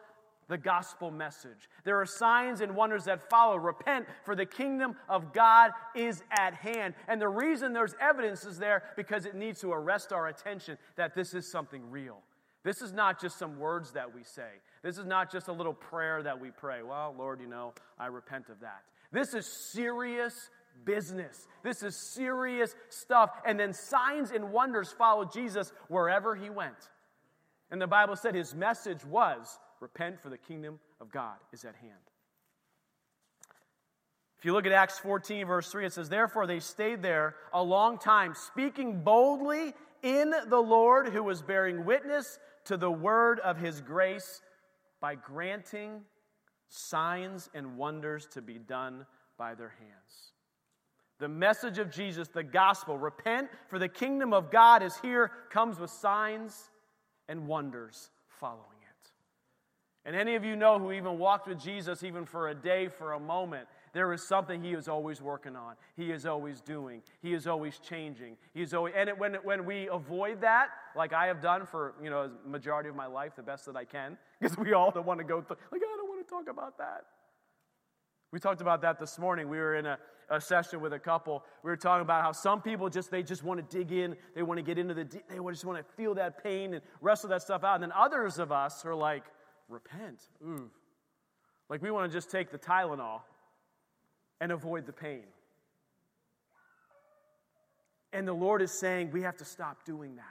the 0.48 0.58
gospel 0.58 1.12
message. 1.12 1.70
There 1.84 2.00
are 2.00 2.06
signs 2.06 2.62
and 2.62 2.76
wonders 2.76 3.06
that 3.06 3.30
follow. 3.30 3.58
Repent, 3.58 4.06
for 4.24 4.36
the 4.36 4.46
kingdom 4.46 4.96
of 5.10 5.34
God 5.34 5.72
is 5.96 6.24
at 6.38 6.54
hand. 6.54 6.94
And 7.08 7.22
the 7.22 7.28
reason 7.28 7.74
there's 7.74 7.96
evidence 8.00 8.46
is 8.46 8.58
there 8.58 8.84
because 8.96 9.26
it 9.26 9.36
needs 9.36 9.62
to 9.62 9.72
arrest 9.72 10.14
our 10.14 10.28
attention 10.28 10.78
that 10.96 11.16
this 11.16 11.34
is 11.34 11.50
something 11.50 11.90
real. 11.90 12.20
This 12.64 12.82
is 12.82 12.94
not 12.94 13.22
just 13.22 13.38
some 13.38 13.60
words 13.60 13.92
that 13.92 14.14
we 14.14 14.24
say. 14.24 14.50
This 14.82 14.98
is 14.98 15.06
not 15.06 15.32
just 15.32 15.48
a 15.48 15.54
little 15.54 15.74
prayer 15.74 16.24
that 16.24 16.40
we 16.40 16.50
pray. 16.50 16.82
Well, 16.82 17.16
Lord, 17.18 17.40
you 17.40 17.48
know, 17.48 17.74
I 18.00 18.08
repent 18.08 18.50
of 18.50 18.60
that. 18.62 18.82
This 19.12 19.34
is 19.34 19.46
serious 19.46 20.50
business. 20.84 21.48
This 21.64 21.84
is 21.84 21.96
serious 21.96 22.76
stuff. 22.90 23.30
And 23.46 23.60
then 23.60 23.72
signs 23.72 24.32
and 24.32 24.52
wonders 24.52 24.92
followed 24.92 25.32
Jesus 25.32 25.72
wherever 25.88 26.36
he 26.36 26.50
went. 26.50 26.90
And 27.72 27.82
the 27.82 27.88
Bible 27.88 28.16
said 28.16 28.36
his 28.36 28.54
message 28.54 29.04
was 29.06 29.60
Repent, 29.80 30.22
for 30.22 30.30
the 30.30 30.38
kingdom 30.38 30.80
of 31.02 31.12
God 31.12 31.36
is 31.52 31.66
at 31.66 31.76
hand. 31.76 31.94
If 34.38 34.46
you 34.46 34.54
look 34.54 34.66
at 34.66 34.72
Acts 34.72 35.00
14, 35.00 35.48
verse 35.48 35.72
3, 35.72 35.88
it 35.88 35.94
says, 35.94 36.10
Therefore 36.10 36.46
they 36.46 36.60
stayed 36.60 37.02
there 37.02 37.36
a 37.54 37.64
long 37.64 37.98
time, 37.98 38.34
speaking 38.36 39.02
boldly 39.02 39.74
in 40.04 40.34
the 40.48 40.60
Lord, 40.60 41.10
who 41.10 41.24
was 41.24 41.42
bearing 41.42 41.86
witness 41.86 42.38
to 42.66 42.78
the 42.78 42.92
word 42.92 43.40
of 43.40 43.58
his 43.58 43.82
grace 43.82 44.42
by 45.02 45.16
granting 45.16 46.02
signs 46.68 47.50
and 47.54 47.78
wonders 47.78 48.28
to 48.28 48.42
be 48.42 48.58
done 48.58 49.06
by 49.38 49.56
their 49.56 49.74
hands. 49.80 50.32
The 51.20 51.28
message 51.28 51.80
of 51.80 51.92
Jesus, 51.92 52.28
the 52.28 52.44
gospel, 52.44 52.98
repent, 52.98 53.50
for 53.70 53.80
the 53.80 53.88
kingdom 53.88 54.34
of 54.34 54.52
God 54.52 54.84
is 54.84 54.98
here, 54.98 55.32
comes 55.50 55.80
with 55.80 55.90
signs 55.90 56.70
and 57.30 57.48
wonders 57.48 58.10
following. 58.28 58.75
And 60.06 60.16
any 60.16 60.36
of 60.36 60.46
you 60.46 60.56
know 60.56 60.78
who 60.78 60.92
even 60.92 61.18
walked 61.18 61.48
with 61.48 61.60
Jesus, 61.60 62.04
even 62.04 62.26
for 62.26 62.50
a 62.50 62.56
day, 62.56 62.88
for 62.88 63.14
a 63.14 63.20
moment, 63.20 63.68
there 63.92 64.14
is 64.14 64.22
something 64.22 64.62
he 64.62 64.74
is 64.74 64.88
always 64.88 65.20
working 65.20 65.56
on. 65.56 65.76
He 65.98 66.12
is 66.12 66.28
always 66.28 66.62
doing. 66.62 67.02
He 67.24 67.34
is 67.34 67.48
always 67.48 67.80
changing. 67.80 68.38
He 68.54 68.62
is 68.62 68.74
always, 68.76 68.94
and 68.96 69.10
it, 69.10 69.18
when, 69.18 69.36
when 69.36 69.66
we 69.66 69.88
avoid 69.88 70.42
that, 70.42 70.68
like 70.96 71.12
I 71.12 71.26
have 71.26 71.42
done 71.42 71.66
for 71.66 71.96
you 72.04 72.12
know 72.12 72.30
majority 72.46 72.90
of 72.90 72.96
my 72.96 73.08
life, 73.08 73.36
the 73.36 73.42
best 73.42 73.66
that 73.66 73.76
I 73.76 73.86
can, 73.86 74.18
because 74.40 74.56
we 74.58 74.74
all 74.74 74.92
don't 74.92 75.08
want 75.08 75.22
to 75.22 75.24
go 75.24 75.42
through, 75.42 75.58
like 75.72 75.82
oh, 75.84 75.94
I 75.94 75.98
don't 75.98 76.10
want 76.10 76.28
to 76.28 76.30
talk 76.30 76.50
about 76.50 76.78
that. 76.78 77.06
We 78.32 78.40
talked 78.40 78.62
about 78.62 78.82
that 78.82 79.00
this 79.00 79.18
morning. 79.18 79.50
We 79.50 79.58
were 79.58 79.76
in 79.76 79.86
a, 79.86 79.98
a 80.30 80.42
session 80.42 80.82
with 80.82 80.92
a 80.92 81.00
couple. 81.00 81.46
We 81.64 81.70
were 81.70 81.78
talking 81.78 82.02
about 82.02 82.22
how 82.22 82.34
some 82.34 82.62
people 82.62 82.90
just 82.90 83.10
they 83.10 83.24
just 83.24 83.44
want 83.44 83.68
to 83.68 83.78
dig 83.78 83.92
in. 83.92 84.18
They 84.36 84.44
want 84.44 84.58
to 84.58 84.64
get 84.64 84.78
into 84.78 84.94
the. 84.94 85.06
They 85.06 85.38
just 85.50 85.66
want 85.66 85.80
to 85.80 85.94
feel 85.96 86.14
that 86.16 86.44
pain 86.44 86.74
and 86.74 86.84
wrestle 87.02 87.30
that 87.30 87.42
stuff 87.42 87.64
out. 87.64 87.76
And 87.76 87.84
then 87.84 87.94
others 87.96 88.40
of 88.40 88.52
us 88.52 88.84
are 88.84 88.94
like, 88.94 89.24
repent. 89.70 90.22
Ooh. 90.44 90.70
Like 91.70 91.82
we 91.82 91.92
want 91.92 92.12
to 92.12 92.16
just 92.16 92.30
take 92.30 92.52
the 92.52 92.58
Tylenol 92.58 93.22
and 94.40 94.52
avoid 94.52 94.86
the 94.86 94.94
pain. 94.94 95.24
And 98.14 98.28
the 98.28 98.34
Lord 98.34 98.62
is 98.62 98.72
saying 98.72 99.12
we 99.12 99.24
have 99.24 99.38
to 99.38 99.46
stop 99.46 99.84
doing 99.86 100.16
that. 100.16 100.24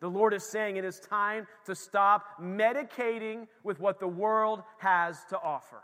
The 0.00 0.08
Lord 0.08 0.32
is 0.32 0.44
saying 0.44 0.76
it 0.76 0.84
is 0.84 1.00
time 1.00 1.46
to 1.66 1.74
stop 1.74 2.40
medicating 2.40 3.48
with 3.64 3.80
what 3.80 3.98
the 3.98 4.08
world 4.08 4.62
has 4.78 5.18
to 5.30 5.38
offer. 5.38 5.82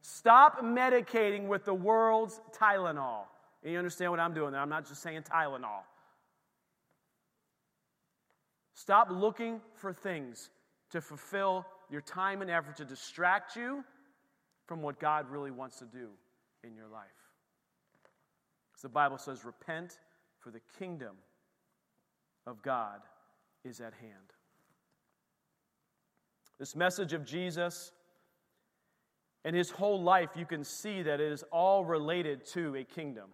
Stop 0.00 0.62
medicating 0.62 1.46
with 1.46 1.64
the 1.64 1.74
world's 1.74 2.40
Tylenol. 2.58 3.24
And 3.62 3.72
you 3.72 3.78
understand 3.78 4.10
what 4.10 4.18
I'm 4.18 4.34
doing 4.34 4.52
there? 4.52 4.60
I'm 4.60 4.68
not 4.68 4.88
just 4.88 5.02
saying 5.02 5.22
Tylenol. 5.22 5.82
Stop 8.74 9.08
looking 9.10 9.60
for 9.76 9.92
things 9.92 10.50
to 10.92 11.00
fulfill 11.00 11.66
your 11.90 12.02
time 12.02 12.42
and 12.42 12.50
effort 12.50 12.76
to 12.76 12.84
distract 12.84 13.56
you 13.56 13.82
from 14.66 14.82
what 14.82 15.00
God 15.00 15.28
really 15.30 15.50
wants 15.50 15.78
to 15.78 15.86
do 15.86 16.10
in 16.64 16.74
your 16.74 16.86
life. 16.86 17.08
Because 18.70 18.82
the 18.82 18.88
Bible 18.90 19.18
says, 19.18 19.44
repent, 19.44 19.98
for 20.38 20.50
the 20.50 20.60
kingdom 20.78 21.16
of 22.46 22.62
God 22.62 23.00
is 23.64 23.80
at 23.80 23.94
hand. 23.94 24.32
This 26.58 26.76
message 26.76 27.14
of 27.14 27.24
Jesus 27.24 27.92
and 29.44 29.56
his 29.56 29.70
whole 29.70 30.00
life, 30.00 30.30
you 30.36 30.44
can 30.44 30.62
see 30.62 31.02
that 31.02 31.20
it 31.20 31.32
is 31.32 31.42
all 31.50 31.84
related 31.84 32.44
to 32.46 32.76
a 32.76 32.84
kingdom. 32.84 33.30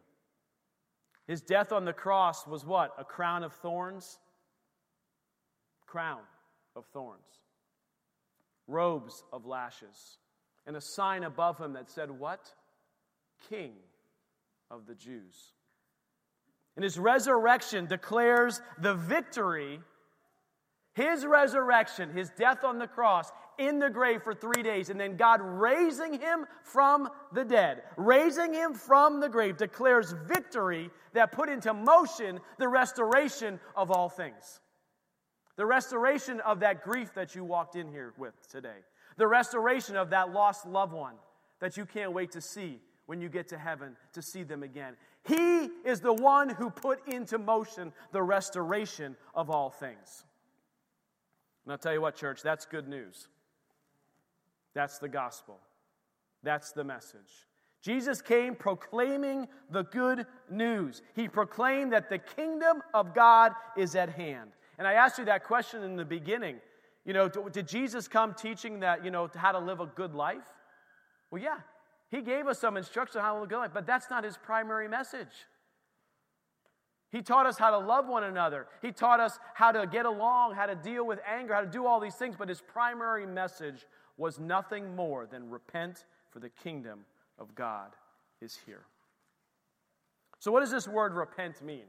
His 1.27 1.43
death 1.43 1.73
on 1.73 1.85
the 1.85 1.93
cross 1.93 2.47
was 2.47 2.65
what? 2.65 2.95
A 2.99 3.05
crown 3.05 3.43
of 3.43 3.53
thorns? 3.53 4.21
Crown 5.87 6.21
of 6.77 6.87
thorns 6.87 7.41
robes 8.69 9.25
of 9.33 9.47
lashes, 9.47 10.19
and 10.67 10.77
a 10.77 10.81
sign 10.81 11.25
above 11.25 11.59
him 11.59 11.73
that 11.73 11.91
said, 11.91 12.11
What? 12.11 12.53
King 13.49 13.73
of 14.71 14.87
the 14.87 14.95
Jews. 14.95 15.53
And 16.77 16.85
his 16.85 16.99
resurrection 16.99 17.87
declares 17.87 18.61
the 18.81 18.95
victory. 18.95 19.81
His 20.93 21.25
resurrection, 21.27 22.11
his 22.11 22.31
death 22.31 22.65
on 22.65 22.79
the 22.79 22.87
cross, 22.87 23.31
in 23.59 23.79
the 23.79 23.91
grave 23.91 24.23
for 24.23 24.35
three 24.35 24.63
days, 24.63 24.89
and 24.89 25.01
then 25.01 25.17
God 25.17 25.41
raising 25.43 26.13
him 26.13 26.47
from 26.63 27.09
the 27.33 27.45
dead, 27.45 27.83
raising 27.97 28.53
him 28.53 28.75
from 28.75 29.21
the 29.21 29.29
grave, 29.29 29.57
declares 29.57 30.15
victory 30.27 30.91
that 31.15 31.33
put 31.33 31.49
into 31.49 31.75
motion 31.75 32.39
the 32.59 32.69
restoration 32.69 33.59
of 33.75 33.91
all 33.91 34.09
things. 34.09 34.61
The 35.59 35.67
restoration 35.67 36.39
of 36.41 36.61
that 36.61 36.85
grief 36.85 37.13
that 37.15 37.35
you 37.35 37.43
walked 37.43 37.75
in 37.75 37.89
here 37.89 38.15
with 38.17 38.49
today. 38.49 38.79
The 39.17 39.27
restoration 39.27 39.97
of 39.97 40.11
that 40.11 40.33
lost 40.33 40.65
loved 40.65 40.93
one 40.93 41.17
that 41.59 41.77
you 41.77 41.85
can't 41.85 42.13
wait 42.13 42.31
to 42.33 42.41
see 42.41 42.79
when 43.07 43.21
you 43.21 43.29
get 43.29 43.49
to 43.49 43.59
heaven 43.59 43.97
to 44.13 44.23
see 44.23 44.45
them 44.45 44.63
again. 44.63 44.95
He 45.25 45.69
is 45.85 46.01
the 46.01 46.13
one 46.13 46.49
who 46.49 46.71
put 46.71 47.07
into 47.09 47.39
motion 47.39 47.93
the 48.13 48.23
restoration 48.23 49.17
of 49.35 49.51
all 49.51 49.69
things. 49.69 50.25
And 51.65 51.73
I'll 51.73 51.79
tell 51.79 51.93
you 51.93 52.01
what, 52.01 52.15
church, 52.15 52.41
that's 52.41 52.65
good 52.65 52.87
news. 52.87 53.27
That's 54.75 54.99
the 54.99 55.09
gospel. 55.09 55.59
That's 56.45 56.71
the 56.71 56.85
message. 56.85 57.47
Jesus 57.83 58.23
came 58.23 58.55
proclaiming 58.55 59.49
the 59.73 59.83
good 59.83 60.25
news. 60.49 61.03
He 61.17 61.27
proclaimed 61.27 61.93
that 61.95 62.11
the 62.11 62.19
kingdom 62.19 62.81
of 62.95 63.13
God 63.13 63.53
is 63.77 63.97
at 63.97 64.11
hand. 64.11 64.53
And 64.79 64.87
I 64.87 64.95
asked 64.95 65.19
you 65.19 65.25
that 65.27 65.45
question 65.45 65.83
in 65.83 65.97
the 65.97 66.05
beginning. 66.05 66.57
You 67.05 67.13
know, 67.13 67.29
did 67.29 67.67
Jesus 67.67 68.07
come 68.07 68.35
teaching 68.35 68.81
that, 68.81 69.05
you 69.05 69.11
know, 69.11 69.29
how 69.35 69.53
to 69.53 69.59
live 69.59 69.81
a 69.81 69.87
good 69.87 70.15
life? 70.15 70.45
Well, 71.31 71.43
yeah, 71.43 71.59
he 72.11 72.23
gave 72.23 72.47
us 72.47 72.59
some 72.59 72.77
instruction 72.77 73.21
on 73.21 73.25
how 73.25 73.33
to 73.35 73.41
live 73.41 73.49
a 73.49 73.51
good 73.51 73.59
life, 73.59 73.71
but 73.75 73.87
that's 73.87 74.11
not 74.11 74.25
his 74.25 74.37
primary 74.37 74.89
message. 74.89 75.47
He 77.11 77.23
taught 77.23 77.47
us 77.47 77.59
how 77.59 77.71
to 77.71 77.79
love 77.79 78.07
one 78.07 78.25
another. 78.25 78.67
He 78.83 78.93
taught 78.93 79.19
us 79.21 79.39
how 79.55 79.73
to 79.73 79.87
get 79.87 80.05
along, 80.05 80.55
how 80.55 80.67
to 80.67 80.75
deal 80.75 81.07
with 81.07 81.21
anger, 81.27 81.55
how 81.55 81.63
to 81.63 81.67
do 81.67 81.87
all 81.87 82.01
these 82.01 82.15
things, 82.15 82.37
but 82.39 82.49
his 82.49 82.61
primary 82.61 83.27
message 83.27 83.87
was 84.19 84.39
nothing 84.39 84.95
more 84.95 85.27
than 85.27 85.49
repent, 85.49 86.05
for 86.31 86.41
the 86.41 86.51
kingdom 86.51 87.01
of 87.39 87.55
God 87.55 87.93
is 88.43 88.59
here. 88.67 88.83
So, 90.39 90.53
what 90.53 90.61
does 90.61 90.71
this 90.71 90.87
word 90.87 91.15
repent 91.15 91.63
mean? 91.63 91.87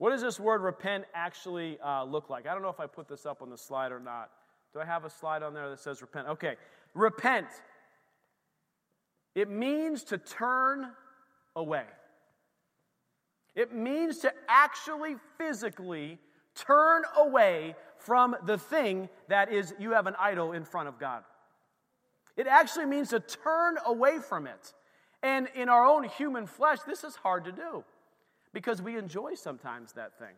What 0.00 0.12
does 0.12 0.22
this 0.22 0.40
word 0.40 0.62
repent 0.62 1.04
actually 1.12 1.78
uh, 1.84 2.04
look 2.04 2.30
like? 2.30 2.46
I 2.46 2.54
don't 2.54 2.62
know 2.62 2.70
if 2.70 2.80
I 2.80 2.86
put 2.86 3.06
this 3.06 3.26
up 3.26 3.42
on 3.42 3.50
the 3.50 3.58
slide 3.58 3.92
or 3.92 4.00
not. 4.00 4.30
Do 4.72 4.80
I 4.80 4.86
have 4.86 5.04
a 5.04 5.10
slide 5.10 5.42
on 5.42 5.52
there 5.52 5.68
that 5.68 5.78
says 5.78 6.00
repent? 6.00 6.26
Okay. 6.26 6.54
Repent. 6.94 7.48
It 9.34 9.50
means 9.50 10.04
to 10.04 10.16
turn 10.16 10.86
away. 11.54 11.84
It 13.54 13.74
means 13.74 14.20
to 14.20 14.32
actually 14.48 15.16
physically 15.36 16.16
turn 16.54 17.02
away 17.18 17.74
from 17.98 18.36
the 18.46 18.56
thing 18.56 19.10
that 19.28 19.52
is 19.52 19.74
you 19.78 19.90
have 19.90 20.06
an 20.06 20.14
idol 20.18 20.52
in 20.52 20.64
front 20.64 20.88
of 20.88 20.98
God. 20.98 21.24
It 22.38 22.46
actually 22.46 22.86
means 22.86 23.10
to 23.10 23.20
turn 23.20 23.76
away 23.84 24.18
from 24.18 24.46
it. 24.46 24.72
And 25.22 25.48
in 25.54 25.68
our 25.68 25.84
own 25.84 26.04
human 26.04 26.46
flesh, 26.46 26.78
this 26.86 27.04
is 27.04 27.16
hard 27.16 27.44
to 27.44 27.52
do 27.52 27.84
because 28.52 28.82
we 28.82 28.96
enjoy 28.96 29.34
sometimes 29.34 29.92
that 29.92 30.18
thing. 30.18 30.34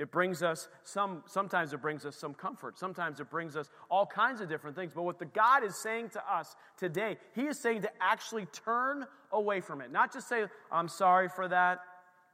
It 0.00 0.10
brings 0.10 0.42
us 0.42 0.68
some, 0.82 1.22
sometimes 1.26 1.74
it 1.74 1.82
brings 1.82 2.06
us 2.06 2.16
some 2.16 2.32
comfort. 2.32 2.78
Sometimes 2.78 3.20
it 3.20 3.28
brings 3.28 3.54
us 3.54 3.68
all 3.90 4.06
kinds 4.06 4.40
of 4.40 4.48
different 4.48 4.74
things. 4.74 4.92
But 4.94 5.02
what 5.02 5.18
the 5.18 5.26
God 5.26 5.62
is 5.62 5.76
saying 5.76 6.10
to 6.10 6.22
us 6.32 6.56
today, 6.78 7.18
He 7.34 7.42
is 7.42 7.58
saying 7.58 7.82
to 7.82 7.90
actually 8.00 8.46
turn 8.46 9.04
away 9.30 9.60
from 9.60 9.82
it. 9.82 9.92
Not 9.92 10.10
just 10.12 10.26
say, 10.26 10.46
I'm 10.72 10.88
sorry 10.88 11.28
for 11.28 11.48
that. 11.48 11.80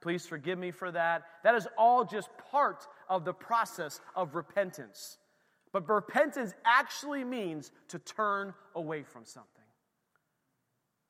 Please 0.01 0.27
forgive 0.27 0.59
me 0.59 0.71
for 0.71 0.93
that. 0.93 1.25
That 1.43 1.57
is 1.57 1.67
all 1.77 2.05
just 2.05 2.29
part 2.53 2.87
of 3.09 3.25
the 3.25 3.33
process 3.33 4.01
of 4.15 4.37
repentance. 4.37 5.19
But 5.73 5.89
repentance 5.89 6.55
actually 6.65 7.25
means 7.25 7.73
to 7.89 7.99
turn 7.99 8.55
away 8.77 9.03
from 9.03 9.25
something. 9.25 9.51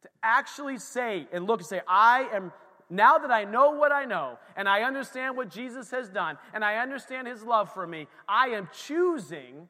To 0.03 0.09
actually 0.23 0.79
say 0.79 1.27
and 1.33 1.47
look 1.47 1.61
and 1.61 1.67
say, 1.67 1.83
I 1.87 2.29
am 2.33 2.53
now 2.88 3.18
that 3.18 3.31
I 3.31 3.44
know 3.44 3.70
what 3.70 3.92
I 3.92 4.05
know, 4.05 4.38
and 4.57 4.68
I 4.68 4.83
understand 4.83 5.37
what 5.37 5.49
Jesus 5.49 5.90
has 5.90 6.09
done, 6.09 6.38
and 6.55 6.64
I 6.64 6.77
understand 6.77 7.27
his 7.27 7.42
love 7.42 7.72
for 7.72 7.87
me, 7.87 8.07
I 8.29 8.49
am 8.49 8.68
choosing 8.72 9.68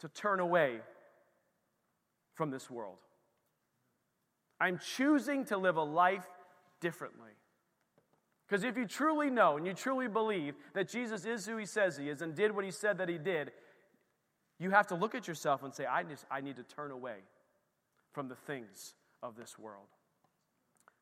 to 0.00 0.08
turn 0.08 0.40
away 0.40 0.78
from 2.34 2.50
this 2.50 2.70
world. 2.70 2.96
I'm 4.60 4.78
choosing 4.78 5.44
to 5.46 5.56
live 5.56 5.76
a 5.76 5.82
life 5.82 6.26
differently. 6.80 7.30
Because 8.46 8.64
if 8.64 8.76
you 8.76 8.86
truly 8.86 9.30
know 9.30 9.56
and 9.56 9.66
you 9.66 9.72
truly 9.72 10.08
believe 10.08 10.54
that 10.74 10.88
Jesus 10.88 11.24
is 11.24 11.46
who 11.46 11.56
he 11.56 11.66
says 11.66 11.96
he 11.96 12.08
is 12.08 12.22
and 12.22 12.34
did 12.34 12.54
what 12.54 12.64
he 12.64 12.70
said 12.70 12.98
that 12.98 13.08
he 13.08 13.18
did, 13.18 13.50
you 14.58 14.70
have 14.70 14.86
to 14.88 14.94
look 14.94 15.14
at 15.14 15.26
yourself 15.26 15.62
and 15.62 15.74
say, 15.74 15.86
I, 15.86 16.02
just, 16.02 16.24
I 16.30 16.40
need 16.40 16.56
to 16.56 16.62
turn 16.62 16.90
away 16.90 17.16
from 18.12 18.28
the 18.28 18.34
things 18.34 18.94
of 19.22 19.36
this 19.36 19.58
world. 19.58 19.86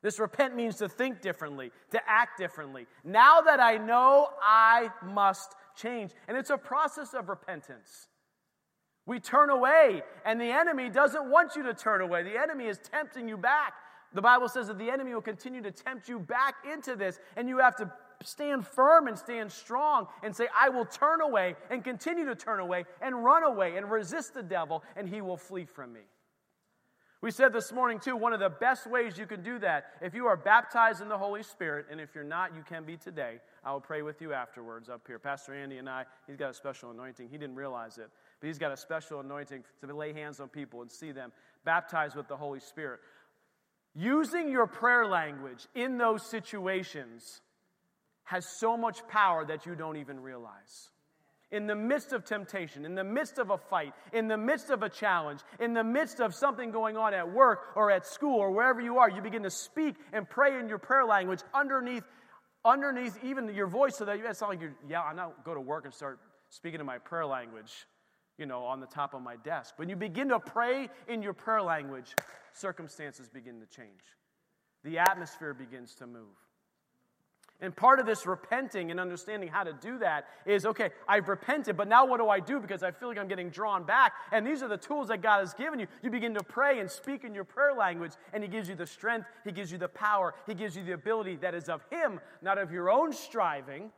This 0.01 0.19
repent 0.19 0.55
means 0.55 0.77
to 0.77 0.89
think 0.89 1.21
differently, 1.21 1.71
to 1.91 1.99
act 2.07 2.37
differently. 2.37 2.87
Now 3.03 3.41
that 3.41 3.59
I 3.59 3.77
know, 3.77 4.29
I 4.41 4.89
must 5.03 5.55
change. 5.75 6.11
And 6.27 6.35
it's 6.35 6.49
a 6.49 6.57
process 6.57 7.13
of 7.13 7.29
repentance. 7.29 8.07
We 9.05 9.19
turn 9.19 9.49
away, 9.49 10.03
and 10.25 10.39
the 10.39 10.51
enemy 10.51 10.89
doesn't 10.89 11.29
want 11.29 11.55
you 11.55 11.63
to 11.63 11.73
turn 11.73 12.01
away. 12.01 12.23
The 12.23 12.37
enemy 12.37 12.65
is 12.65 12.79
tempting 12.79 13.27
you 13.27 13.37
back. 13.37 13.73
The 14.13 14.21
Bible 14.21 14.49
says 14.49 14.67
that 14.67 14.77
the 14.77 14.89
enemy 14.89 15.13
will 15.13 15.21
continue 15.21 15.61
to 15.61 15.71
tempt 15.71 16.09
you 16.09 16.19
back 16.19 16.55
into 16.71 16.95
this, 16.95 17.19
and 17.35 17.47
you 17.47 17.59
have 17.59 17.75
to 17.77 17.91
stand 18.23 18.67
firm 18.67 19.07
and 19.07 19.17
stand 19.17 19.51
strong 19.51 20.07
and 20.21 20.35
say, 20.35 20.47
I 20.57 20.69
will 20.69 20.85
turn 20.85 21.21
away 21.21 21.55
and 21.69 21.83
continue 21.83 22.25
to 22.25 22.35
turn 22.35 22.59
away 22.59 22.85
and 23.01 23.23
run 23.23 23.43
away 23.43 23.77
and 23.77 23.89
resist 23.89 24.33
the 24.33 24.43
devil, 24.43 24.83
and 24.95 25.07
he 25.07 25.21
will 25.21 25.37
flee 25.37 25.65
from 25.65 25.93
me. 25.93 26.01
We 27.21 27.29
said 27.29 27.53
this 27.53 27.71
morning, 27.71 27.99
too, 27.99 28.15
one 28.15 28.33
of 28.33 28.39
the 28.39 28.49
best 28.49 28.87
ways 28.87 29.15
you 29.15 29.27
can 29.27 29.43
do 29.43 29.59
that, 29.59 29.85
if 30.01 30.15
you 30.15 30.25
are 30.25 30.35
baptized 30.35 31.03
in 31.03 31.07
the 31.07 31.17
Holy 31.19 31.43
Spirit, 31.43 31.85
and 31.91 32.01
if 32.01 32.15
you're 32.15 32.23
not, 32.23 32.55
you 32.55 32.63
can 32.67 32.83
be 32.83 32.97
today. 32.97 33.39
I 33.63 33.71
will 33.71 33.79
pray 33.79 34.01
with 34.01 34.21
you 34.21 34.33
afterwards 34.33 34.89
up 34.89 35.05
here. 35.05 35.19
Pastor 35.19 35.53
Andy 35.53 35.77
and 35.77 35.87
I, 35.87 36.05
he's 36.25 36.35
got 36.35 36.49
a 36.49 36.53
special 36.55 36.89
anointing. 36.89 37.29
He 37.29 37.37
didn't 37.37 37.55
realize 37.55 37.99
it, 37.99 38.09
but 38.39 38.47
he's 38.47 38.57
got 38.57 38.71
a 38.71 38.77
special 38.77 39.19
anointing 39.19 39.63
to 39.85 39.95
lay 39.95 40.13
hands 40.13 40.39
on 40.39 40.49
people 40.49 40.81
and 40.81 40.91
see 40.91 41.11
them 41.11 41.31
baptized 41.63 42.15
with 42.15 42.27
the 42.27 42.35
Holy 42.35 42.59
Spirit. 42.59 42.99
Using 43.93 44.49
your 44.49 44.65
prayer 44.65 45.05
language 45.05 45.67
in 45.75 45.99
those 45.99 46.27
situations 46.27 47.41
has 48.23 48.47
so 48.59 48.75
much 48.75 49.07
power 49.07 49.45
that 49.45 49.67
you 49.67 49.75
don't 49.75 49.97
even 49.97 50.19
realize 50.19 50.89
in 51.51 51.67
the 51.67 51.75
midst 51.75 52.13
of 52.13 52.23
temptation, 52.23 52.85
in 52.85 52.95
the 52.95 53.03
midst 53.03 53.37
of 53.37 53.49
a 53.49 53.57
fight, 53.57 53.93
in 54.13 54.27
the 54.27 54.37
midst 54.37 54.69
of 54.69 54.83
a 54.83 54.89
challenge, 54.89 55.41
in 55.59 55.73
the 55.73 55.83
midst 55.83 56.19
of 56.19 56.33
something 56.33 56.71
going 56.71 56.95
on 56.95 57.13
at 57.13 57.31
work 57.31 57.73
or 57.75 57.91
at 57.91 58.05
school 58.05 58.39
or 58.39 58.51
wherever 58.51 58.79
you 58.79 58.99
are, 58.99 59.09
you 59.09 59.21
begin 59.21 59.43
to 59.43 59.49
speak 59.49 59.95
and 60.13 60.29
pray 60.29 60.57
in 60.57 60.69
your 60.69 60.77
prayer 60.77 61.05
language 61.05 61.41
underneath, 61.53 62.03
underneath 62.63 63.17
even 63.23 63.53
your 63.53 63.67
voice 63.67 63.97
so 63.97 64.05
that 64.05 64.17
it's 64.17 64.41
not 64.41 64.49
like 64.49 64.61
you're, 64.61 64.75
yeah, 64.87 65.01
I'm 65.01 65.15
not 65.15 65.43
go 65.43 65.53
to 65.53 65.61
work 65.61 65.85
and 65.85 65.93
start 65.93 66.19
speaking 66.49 66.79
in 66.79 66.85
my 66.85 66.99
prayer 66.99 67.25
language, 67.25 67.71
you 68.37 68.45
know, 68.45 68.63
on 68.63 68.79
the 68.79 68.87
top 68.87 69.13
of 69.13 69.21
my 69.21 69.35
desk. 69.37 69.73
When 69.77 69.89
you 69.89 69.95
begin 69.95 70.29
to 70.29 70.39
pray 70.39 70.89
in 71.07 71.21
your 71.21 71.33
prayer 71.33 71.61
language, 71.61 72.13
circumstances 72.53 73.27
begin 73.27 73.59
to 73.59 73.65
change. 73.65 74.01
The 74.83 74.99
atmosphere 74.99 75.53
begins 75.53 75.95
to 75.95 76.07
move. 76.07 76.35
And 77.61 77.75
part 77.75 77.99
of 77.99 78.07
this 78.07 78.25
repenting 78.25 78.89
and 78.89 78.99
understanding 78.99 79.47
how 79.47 79.63
to 79.63 79.73
do 79.73 79.99
that 79.99 80.25
is 80.47 80.65
okay, 80.65 80.89
I've 81.07 81.29
repented, 81.29 81.77
but 81.77 81.87
now 81.87 82.05
what 82.05 82.17
do 82.17 82.27
I 82.27 82.39
do 82.39 82.59
because 82.59 82.81
I 82.81 82.89
feel 82.89 83.09
like 83.09 83.19
I'm 83.19 83.27
getting 83.27 83.51
drawn 83.51 83.83
back? 83.83 84.13
And 84.31 84.45
these 84.45 84.63
are 84.63 84.67
the 84.67 84.77
tools 84.77 85.09
that 85.09 85.21
God 85.21 85.41
has 85.41 85.53
given 85.53 85.79
you. 85.79 85.85
You 86.01 86.09
begin 86.09 86.33
to 86.33 86.43
pray 86.43 86.79
and 86.79 86.89
speak 86.89 87.23
in 87.23 87.35
your 87.35 87.43
prayer 87.43 87.73
language, 87.75 88.13
and 88.33 88.43
He 88.43 88.49
gives 88.49 88.67
you 88.67 88.73
the 88.73 88.87
strength, 88.87 89.27
He 89.45 89.51
gives 89.51 89.71
you 89.71 89.77
the 89.77 89.87
power, 89.87 90.33
He 90.47 90.55
gives 90.55 90.75
you 90.75 90.83
the 90.83 90.93
ability 90.93 91.35
that 91.37 91.53
is 91.53 91.69
of 91.69 91.85
Him, 91.91 92.19
not 92.41 92.57
of 92.57 92.71
your 92.71 92.89
own 92.89 93.13
striving, 93.13 93.91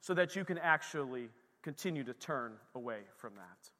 so 0.00 0.12
that 0.14 0.34
you 0.34 0.44
can 0.44 0.58
actually 0.58 1.28
continue 1.62 2.02
to 2.02 2.14
turn 2.14 2.54
away 2.74 3.02
from 3.18 3.34
that. 3.36 3.70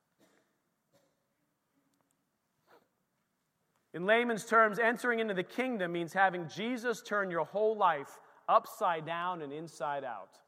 In 3.93 4.05
layman's 4.05 4.45
terms, 4.45 4.79
entering 4.79 5.21
into 5.21 5.35
the 5.35 5.43
kingdom 5.43 5.93
means 5.93 6.13
having 6.13 6.49
Jesus 6.49 7.01
turn 7.01 7.31
your 7.31 7.45
whole 7.45 7.77
life 7.77 8.19
upside 8.49 9.07
down 9.07 9.43
and 9.43 9.53
inside 9.53 10.05
out. 10.05 10.39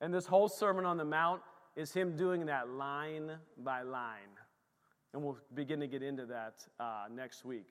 And 0.00 0.12
this 0.12 0.26
whole 0.26 0.48
Sermon 0.48 0.84
on 0.84 0.96
the 0.96 1.04
Mount 1.04 1.40
is 1.74 1.92
him 1.92 2.16
doing 2.16 2.46
that 2.46 2.70
line 2.70 3.32
by 3.58 3.82
line. 3.82 4.20
And 5.12 5.22
we'll 5.22 5.38
begin 5.54 5.80
to 5.80 5.86
get 5.86 6.02
into 6.02 6.26
that 6.26 6.66
uh, 6.78 7.04
next 7.10 7.44
week. 7.44 7.66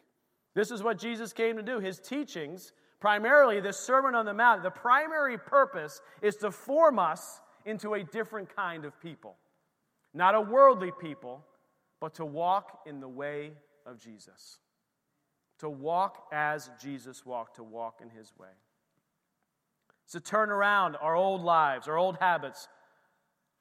This 0.53 0.71
is 0.71 0.81
what 0.81 0.97
Jesus 0.97 1.33
came 1.33 1.57
to 1.57 1.63
do. 1.63 1.79
His 1.79 1.99
teachings, 1.99 2.71
primarily 2.99 3.59
this 3.59 3.77
Sermon 3.77 4.15
on 4.15 4.25
the 4.25 4.33
Mount, 4.33 4.63
the 4.63 4.71
primary 4.71 5.37
purpose 5.37 6.01
is 6.21 6.35
to 6.37 6.49
form 6.49 6.97
us 6.97 7.41
into 7.65 7.95
a 7.95 8.03
different 8.03 8.55
kind 8.55 8.85
of 8.85 8.99
people. 9.01 9.35
Not 10.13 10.33
a 10.33 10.41
worldly 10.41 10.91
people, 10.99 11.43
but 11.99 12.13
to 12.15 12.25
walk 12.25 12.81
in 12.85 12.99
the 12.99 13.07
way 13.07 13.51
of 13.85 13.99
Jesus. 13.99 14.59
To 15.59 15.69
walk 15.69 16.27
as 16.31 16.69
Jesus 16.81 17.25
walked, 17.25 17.57
to 17.57 17.63
walk 17.63 17.99
in 18.01 18.09
his 18.09 18.31
way. 18.37 18.49
To 20.11 20.19
turn 20.19 20.49
around 20.49 20.95
our 20.97 21.15
old 21.15 21.41
lives, 21.41 21.87
our 21.87 21.97
old 21.97 22.17
habits, 22.19 22.67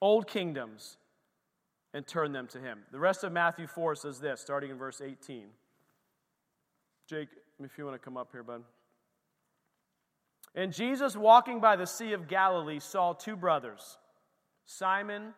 old 0.00 0.26
kingdoms, 0.26 0.98
and 1.92 2.06
turn 2.06 2.32
them 2.32 2.46
to 2.48 2.60
Him. 2.60 2.80
The 2.92 2.98
rest 2.98 3.24
of 3.24 3.32
Matthew 3.32 3.66
4 3.66 3.94
says 3.94 4.20
this, 4.20 4.40
starting 4.40 4.70
in 4.70 4.76
verse 4.76 5.00
18. 5.00 5.46
Jake, 7.08 7.28
if 7.62 7.78
you 7.78 7.84
want 7.84 7.94
to 7.94 8.04
come 8.04 8.16
up 8.16 8.28
here, 8.32 8.42
bud. 8.42 8.62
And 10.54 10.72
Jesus, 10.72 11.16
walking 11.16 11.60
by 11.60 11.76
the 11.76 11.86
Sea 11.86 12.12
of 12.12 12.28
Galilee, 12.28 12.78
saw 12.78 13.12
two 13.12 13.36
brothers, 13.36 13.98
Simon, 14.66 15.34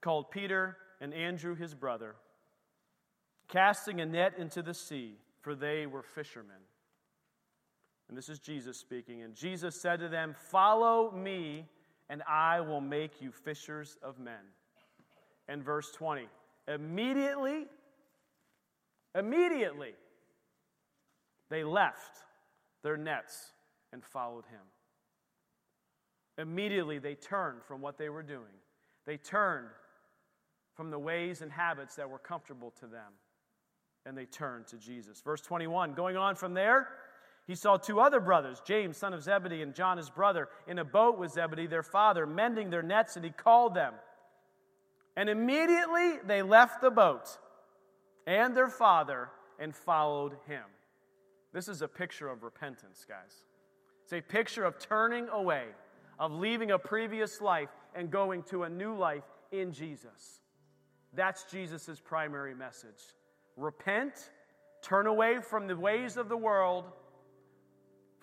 called 0.00 0.30
Peter, 0.30 0.76
and 1.00 1.12
Andrew, 1.12 1.54
his 1.54 1.74
brother, 1.74 2.14
casting 3.48 4.00
a 4.00 4.06
net 4.06 4.34
into 4.38 4.62
the 4.62 4.74
sea, 4.74 5.14
for 5.40 5.54
they 5.54 5.86
were 5.86 6.02
fishermen. 6.02 6.56
And 8.08 8.18
this 8.18 8.28
is 8.28 8.38
Jesus 8.38 8.76
speaking. 8.76 9.22
And 9.22 9.34
Jesus 9.34 9.80
said 9.80 10.00
to 10.00 10.08
them, 10.08 10.34
Follow 10.50 11.10
me, 11.10 11.66
and 12.08 12.22
I 12.28 12.60
will 12.60 12.80
make 12.80 13.20
you 13.20 13.32
fishers 13.32 13.96
of 14.02 14.18
men. 14.18 14.34
And 15.48 15.62
verse 15.62 15.90
20 15.92 16.26
Immediately, 16.68 17.66
immediately, 19.14 19.94
they 21.50 21.64
left 21.64 22.18
their 22.82 22.96
nets 22.96 23.52
and 23.92 24.04
followed 24.04 24.44
him. 24.46 24.60
Immediately, 26.38 26.98
they 26.98 27.14
turned 27.14 27.62
from 27.62 27.80
what 27.80 27.96
they 27.96 28.08
were 28.08 28.22
doing. 28.22 28.58
They 29.06 29.16
turned 29.16 29.68
from 30.74 30.90
the 30.90 30.98
ways 30.98 31.42
and 31.42 31.52
habits 31.52 31.94
that 31.96 32.08
were 32.08 32.18
comfortable 32.18 32.72
to 32.80 32.86
them, 32.86 33.12
and 34.04 34.18
they 34.18 34.24
turned 34.24 34.66
to 34.68 34.76
Jesus. 34.76 35.20
Verse 35.20 35.40
21 35.40 35.94
Going 35.94 36.16
on 36.16 36.34
from 36.34 36.54
there, 36.54 36.88
he 37.46 37.54
saw 37.54 37.76
two 37.76 38.00
other 38.00 38.20
brothers, 38.20 38.62
James, 38.64 38.96
son 38.96 39.12
of 39.12 39.22
Zebedee, 39.22 39.62
and 39.62 39.74
John, 39.74 39.98
his 39.98 40.08
brother, 40.08 40.48
in 40.66 40.78
a 40.78 40.84
boat 40.84 41.18
with 41.18 41.32
Zebedee, 41.32 41.66
their 41.66 41.82
father, 41.82 42.26
mending 42.26 42.70
their 42.70 42.82
nets, 42.82 43.16
and 43.16 43.24
he 43.24 43.30
called 43.30 43.74
them. 43.74 43.92
And 45.16 45.28
immediately 45.28 46.14
they 46.26 46.42
left 46.42 46.80
the 46.80 46.90
boat 46.90 47.38
and 48.26 48.56
their 48.56 48.68
father 48.68 49.28
and 49.58 49.74
followed 49.74 50.36
him. 50.46 50.64
This 51.52 51.68
is 51.68 51.82
a 51.82 51.88
picture 51.88 52.28
of 52.28 52.42
repentance, 52.42 53.04
guys. 53.06 53.44
It's 54.02 54.12
a 54.12 54.20
picture 54.20 54.64
of 54.64 54.78
turning 54.78 55.28
away, 55.28 55.66
of 56.18 56.32
leaving 56.32 56.70
a 56.72 56.78
previous 56.78 57.40
life 57.40 57.68
and 57.94 58.10
going 58.10 58.42
to 58.44 58.64
a 58.64 58.68
new 58.68 58.94
life 58.94 59.22
in 59.52 59.72
Jesus. 59.72 60.40
That's 61.12 61.44
Jesus' 61.44 62.00
primary 62.02 62.54
message. 62.54 63.00
Repent, 63.56 64.30
turn 64.82 65.06
away 65.06 65.38
from 65.40 65.68
the 65.68 65.76
ways 65.76 66.16
of 66.16 66.28
the 66.28 66.36
world, 66.36 66.86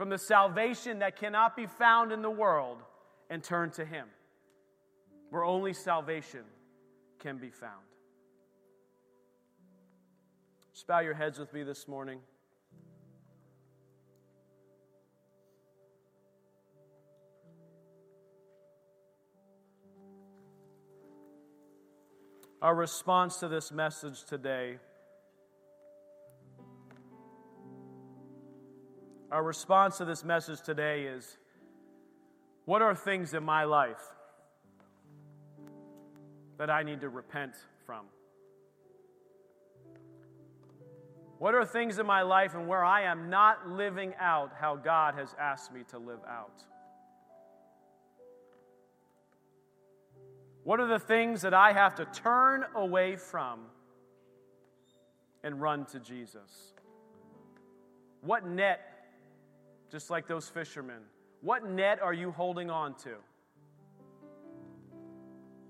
from 0.01 0.09
the 0.09 0.17
salvation 0.17 0.97
that 0.97 1.15
cannot 1.15 1.55
be 1.55 1.67
found 1.67 2.11
in 2.11 2.23
the 2.23 2.29
world, 2.31 2.79
and 3.29 3.43
turn 3.43 3.69
to 3.69 3.85
Him, 3.85 4.07
where 5.29 5.43
only 5.43 5.73
salvation 5.73 6.39
can 7.19 7.37
be 7.37 7.51
found. 7.51 7.85
Just 10.73 10.87
bow 10.87 11.01
your 11.01 11.13
heads 11.13 11.37
with 11.37 11.53
me 11.53 11.61
this 11.61 11.87
morning. 11.87 12.17
Our 22.59 22.73
response 22.73 23.37
to 23.37 23.47
this 23.47 23.71
message 23.71 24.23
today. 24.23 24.79
Our 29.31 29.43
response 29.43 29.97
to 29.99 30.05
this 30.05 30.25
message 30.25 30.59
today 30.59 31.03
is 31.03 31.37
what 32.65 32.81
are 32.81 32.93
things 32.93 33.33
in 33.33 33.43
my 33.43 33.63
life 33.63 34.01
that 36.57 36.69
I 36.69 36.83
need 36.83 36.99
to 36.99 37.07
repent 37.07 37.53
from? 37.85 38.07
What 41.37 41.55
are 41.55 41.65
things 41.65 41.97
in 41.97 42.05
my 42.05 42.23
life 42.23 42.55
and 42.55 42.67
where 42.67 42.83
I 42.83 43.03
am 43.03 43.29
not 43.29 43.69
living 43.69 44.13
out 44.19 44.51
how 44.59 44.75
God 44.75 45.15
has 45.15 45.33
asked 45.39 45.73
me 45.73 45.83
to 45.91 45.97
live 45.97 46.19
out? 46.29 46.63
What 50.65 50.81
are 50.81 50.87
the 50.87 50.99
things 50.99 51.41
that 51.43 51.53
I 51.53 51.71
have 51.71 51.95
to 51.95 52.05
turn 52.05 52.65
away 52.75 53.15
from 53.15 53.61
and 55.41 55.61
run 55.61 55.85
to 55.85 56.01
Jesus? 56.01 56.73
What 58.19 58.45
net, 58.45 58.90
just 59.91 60.09
like 60.09 60.25
those 60.27 60.47
fishermen, 60.47 61.01
what 61.41 61.69
net 61.69 62.01
are 62.01 62.13
you 62.13 62.31
holding 62.31 62.69
on 62.69 62.95
to? 62.99 63.15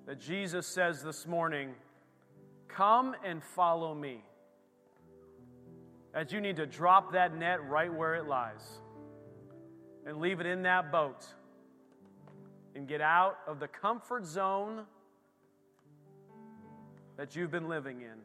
That 0.06 0.20
Jesus 0.20 0.68
says 0.68 1.02
this 1.02 1.26
morning, 1.26 1.74
Come 2.68 3.16
and 3.26 3.44
follow 3.44 3.94
me. 3.94 4.24
That 6.14 6.32
you 6.32 6.40
need 6.40 6.58
to 6.58 6.66
drop 6.66 7.14
that 7.14 7.36
net 7.36 7.68
right 7.68 7.94
where 7.94 8.16
it 8.16 8.28
lies 8.28 8.80
and 10.06 10.20
leave 10.20 10.40
it 10.40 10.46
in 10.46 10.64
that 10.64 10.92
boat 10.92 11.26
and 12.76 12.88
get 12.88 13.02
out 13.02 13.38
of 13.48 13.60
the 13.60 13.68
comfort 13.68 14.26
zone 14.26 14.84
that 17.18 17.36
you've 17.36 17.52
been 17.52 17.68
living 17.68 18.02
in 18.02 18.20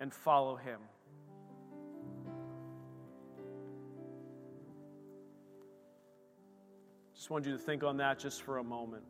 and 0.00 0.12
follow 0.12 0.56
Him. 0.56 0.80
Just 7.28 7.32
want 7.34 7.44
you 7.44 7.52
to 7.52 7.58
think 7.58 7.84
on 7.84 7.98
that 7.98 8.18
just 8.18 8.40
for 8.40 8.56
a 8.56 8.64
moment. 8.64 9.02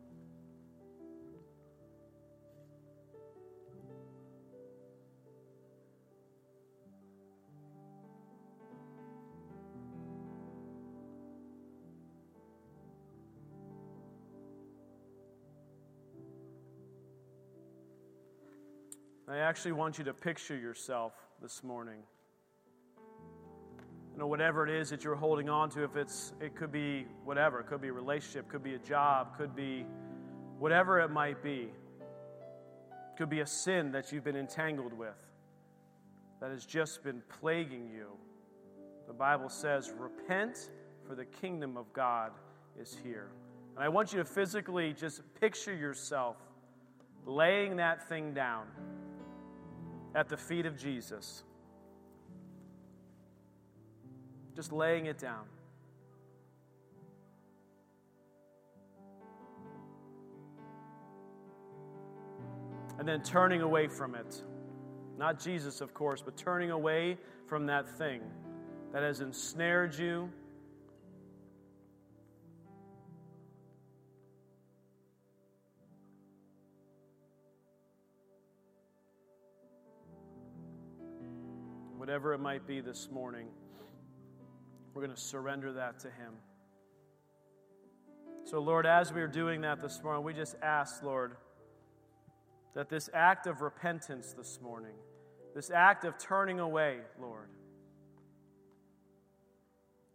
I 19.29 19.37
actually 19.37 19.71
want 19.71 19.97
you 19.97 20.03
to 20.03 20.13
picture 20.13 20.57
yourself 20.57 21.13
this 21.41 21.63
morning. 21.63 22.03
Know, 24.19 24.27
whatever 24.27 24.67
it 24.67 24.69
is 24.69 24.89
that 24.89 25.05
you're 25.05 25.15
holding 25.15 25.47
on 25.47 25.69
to, 25.69 25.85
if 25.85 25.95
it's, 25.95 26.33
it 26.41 26.53
could 26.53 26.73
be 26.73 27.05
whatever, 27.23 27.61
it 27.61 27.67
could 27.67 27.79
be 27.79 27.87
a 27.87 27.93
relationship, 27.93 28.49
could 28.49 28.61
be 28.61 28.73
a 28.73 28.79
job, 28.79 29.37
could 29.37 29.55
be 29.55 29.85
whatever 30.57 30.99
it 30.99 31.09
might 31.09 31.41
be. 31.41 31.69
It 32.01 33.17
could 33.17 33.29
be 33.29 33.39
a 33.39 33.45
sin 33.45 33.93
that 33.93 34.11
you've 34.11 34.25
been 34.25 34.35
entangled 34.35 34.91
with 34.91 35.15
that 36.41 36.51
has 36.51 36.65
just 36.65 37.01
been 37.01 37.21
plaguing 37.39 37.89
you. 37.95 38.07
The 39.07 39.13
Bible 39.13 39.47
says, 39.47 39.93
Repent, 39.97 40.69
for 41.07 41.15
the 41.15 41.23
kingdom 41.23 41.77
of 41.77 41.93
God 41.93 42.33
is 42.77 42.97
here. 43.01 43.29
And 43.75 43.85
I 43.85 43.87
want 43.87 44.11
you 44.11 44.19
to 44.19 44.25
physically 44.25 44.91
just 44.91 45.21
picture 45.39 45.73
yourself 45.73 46.35
laying 47.25 47.77
that 47.77 48.09
thing 48.09 48.33
down 48.33 48.67
at 50.13 50.27
the 50.27 50.35
feet 50.35 50.65
of 50.65 50.77
Jesus. 50.77 51.43
Just 54.59 54.73
laying 54.73 55.05
it 55.05 55.17
down. 55.17 55.45
And 62.97 63.07
then 63.07 63.23
turning 63.23 63.61
away 63.61 63.87
from 63.87 64.15
it. 64.15 64.43
Not 65.17 65.39
Jesus, 65.39 65.79
of 65.79 65.93
course, 65.93 66.21
but 66.21 66.35
turning 66.35 66.71
away 66.71 67.17
from 67.47 67.67
that 67.67 67.87
thing 67.87 68.19
that 68.91 69.01
has 69.01 69.21
ensnared 69.21 69.97
you 69.97 70.29
whatever 81.95 82.33
it 82.33 82.39
might 82.39 82.67
be 82.67 82.81
this 82.81 83.07
morning, 83.09 83.47
we're 84.99 85.05
going 85.05 85.15
to 85.15 85.21
surrender 85.21 85.71
that 85.71 85.97
to 85.99 86.07
Him. 86.07 86.33
So, 88.43 88.59
Lord, 88.59 88.85
as 88.85 89.13
we 89.13 89.21
are 89.21 89.29
doing 89.29 89.61
that 89.61 89.81
this 89.81 90.03
morning, 90.03 90.25
we 90.25 90.33
just 90.33 90.57
ask, 90.61 91.01
Lord, 91.01 91.37
that 92.75 92.89
this 92.89 93.09
act 93.13 93.47
of 93.47 93.61
repentance 93.61 94.33
this 94.33 94.59
morning, 94.61 94.95
this 95.55 95.71
act 95.71 96.03
of 96.03 96.17
turning 96.17 96.59
away, 96.59 96.97
Lord, 97.17 97.47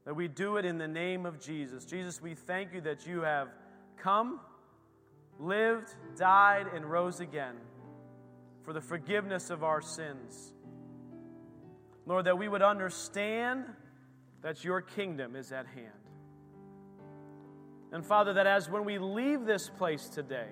that 0.04 0.12
we 0.12 0.28
do 0.28 0.58
it 0.58 0.66
in 0.66 0.76
the 0.76 0.88
name 0.88 1.24
of 1.24 1.40
Jesus. 1.40 1.86
Jesus, 1.86 2.20
we 2.20 2.34
thank 2.34 2.74
you 2.74 2.82
that 2.82 3.06
you 3.06 3.22
have 3.22 3.48
come, 3.96 4.38
lived, 5.40 5.94
died, 6.18 6.66
and 6.74 6.84
rose 6.84 7.20
again 7.20 7.54
for 8.64 8.74
the 8.74 8.82
forgiveness 8.82 9.48
of 9.48 9.64
our 9.64 9.80
sins. 9.80 10.52
Lord, 12.04 12.26
that 12.26 12.36
we 12.36 12.48
would 12.48 12.60
understand 12.60 13.64
that 14.44 14.62
your 14.62 14.82
kingdom 14.82 15.34
is 15.34 15.50
at 15.52 15.66
hand. 15.66 15.88
And 17.92 18.04
Father, 18.04 18.34
that 18.34 18.46
as 18.46 18.68
when 18.68 18.84
we 18.84 18.98
leave 18.98 19.46
this 19.46 19.70
place 19.70 20.06
today, 20.08 20.48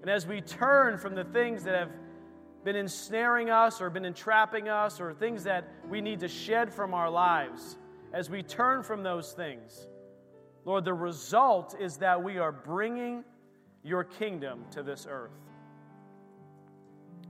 and 0.00 0.08
as 0.08 0.26
we 0.28 0.40
turn 0.40 0.96
from 0.96 1.16
the 1.16 1.24
things 1.24 1.64
that 1.64 1.74
have 1.74 1.90
been 2.64 2.76
ensnaring 2.76 3.50
us 3.50 3.80
or 3.80 3.90
been 3.90 4.04
entrapping 4.04 4.68
us 4.68 5.00
or 5.00 5.12
things 5.12 5.42
that 5.44 5.68
we 5.88 6.00
need 6.00 6.20
to 6.20 6.28
shed 6.28 6.72
from 6.72 6.94
our 6.94 7.10
lives, 7.10 7.78
as 8.12 8.30
we 8.30 8.44
turn 8.44 8.84
from 8.84 9.02
those 9.02 9.32
things, 9.32 9.88
Lord, 10.64 10.84
the 10.84 10.94
result 10.94 11.74
is 11.80 11.96
that 11.96 12.22
we 12.22 12.38
are 12.38 12.52
bringing 12.52 13.24
your 13.82 14.04
kingdom 14.04 14.64
to 14.70 14.84
this 14.84 15.04
earth. 15.10 15.32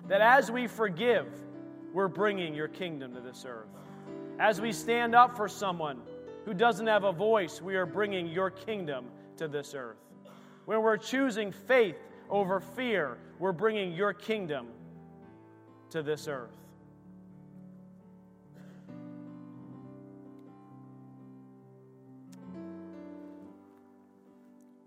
That 0.08 0.20
as 0.20 0.50
we 0.50 0.66
forgive, 0.66 1.26
we're 1.94 2.08
bringing 2.08 2.54
your 2.54 2.68
kingdom 2.68 3.14
to 3.14 3.20
this 3.22 3.46
earth. 3.48 3.68
As 4.38 4.60
we 4.60 4.72
stand 4.72 5.14
up 5.14 5.36
for 5.36 5.48
someone 5.48 6.00
who 6.44 6.52
doesn't 6.52 6.86
have 6.86 7.04
a 7.04 7.12
voice, 7.12 7.62
we 7.62 7.76
are 7.76 7.86
bringing 7.86 8.26
your 8.26 8.50
kingdom 8.50 9.06
to 9.38 9.48
this 9.48 9.74
earth. 9.74 9.96
When 10.66 10.82
we're 10.82 10.98
choosing 10.98 11.52
faith 11.52 11.96
over 12.28 12.60
fear, 12.60 13.18
we're 13.38 13.52
bringing 13.52 13.92
your 13.92 14.12
kingdom 14.12 14.68
to 15.90 16.02
this 16.02 16.28
earth. 16.28 16.50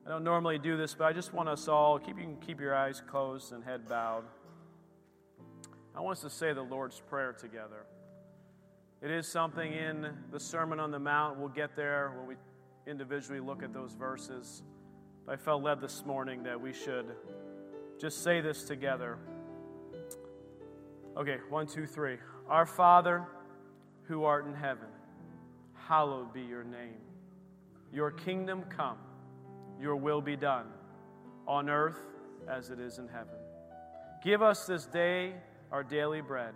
I 0.06 0.12
don't 0.12 0.24
normally 0.24 0.58
do 0.58 0.76
this, 0.76 0.96
but 0.96 1.06
I 1.06 1.14
just 1.14 1.34
want 1.34 1.50
us 1.50 1.68
all, 1.68 2.00
keep, 2.00 2.18
you 2.18 2.24
can 2.24 2.38
keep 2.38 2.60
your 2.60 2.76
eyes 2.76 3.02
closed 3.06 3.52
and 3.52 3.64
head 3.64 3.88
bowed. 3.88 4.24
I 5.96 6.02
want 6.02 6.18
us 6.18 6.24
to 6.24 6.30
say 6.30 6.52
the 6.54 6.64
Lord's 6.64 7.00
Prayer 7.00 7.32
together. 7.32 7.86
It 9.02 9.12
is 9.12 9.28
something 9.28 9.72
in 9.72 10.10
the 10.32 10.40
Sermon 10.40 10.80
on 10.80 10.92
the 10.92 11.00
Mount. 11.00 11.40
We'll 11.40 11.50
get 11.50 11.76
there 11.76 12.14
when 12.18 12.28
we 12.28 12.36
individually 12.86 13.40
look 13.40 13.64
at 13.64 13.74
those 13.74 13.94
verses. 13.94 14.64
But 15.26 15.34
I 15.34 15.36
felt 15.38 15.64
led 15.64 15.82
this 15.82 16.06
morning 16.06 16.44
that 16.44 16.60
we 16.60 16.74
should 16.74 17.06
just 18.00 18.24
say 18.24 18.42
this 18.42 18.64
together. 18.64 19.18
Okay, 21.18 21.38
one, 21.50 21.68
two, 21.68 21.86
three. 21.86 22.18
Our 22.48 22.66
Father, 22.66 23.26
who 24.04 24.24
art 24.24 24.46
in 24.46 24.54
heaven, 24.54 24.88
hallowed 25.74 26.34
be 26.34 26.42
your 26.42 26.64
name. 26.64 26.98
Your 27.92 28.12
kingdom 28.12 28.64
come 28.76 28.98
your 29.80 29.96
will 29.96 30.22
be 30.22 30.36
done 30.36 30.66
on 31.48 31.70
earth 31.70 32.00
as 32.48 32.70
it 32.70 32.80
is 32.80 33.00
in 33.00 33.08
heaven. 33.08 33.36
Give 34.24 34.42
us 34.42 34.66
this 34.66 34.86
day 34.86 35.34
our 35.72 35.84
daily 35.84 36.22
bread, 36.22 36.54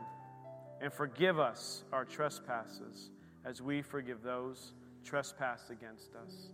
and 0.83 0.91
forgive 0.91 1.39
us 1.39 1.85
our 1.93 2.03
trespasses 2.03 3.09
as 3.45 3.61
we 3.61 3.81
forgive 3.81 4.21
those 4.21 4.73
trespass 5.05 5.69
against 5.69 6.13
us. 6.13 6.49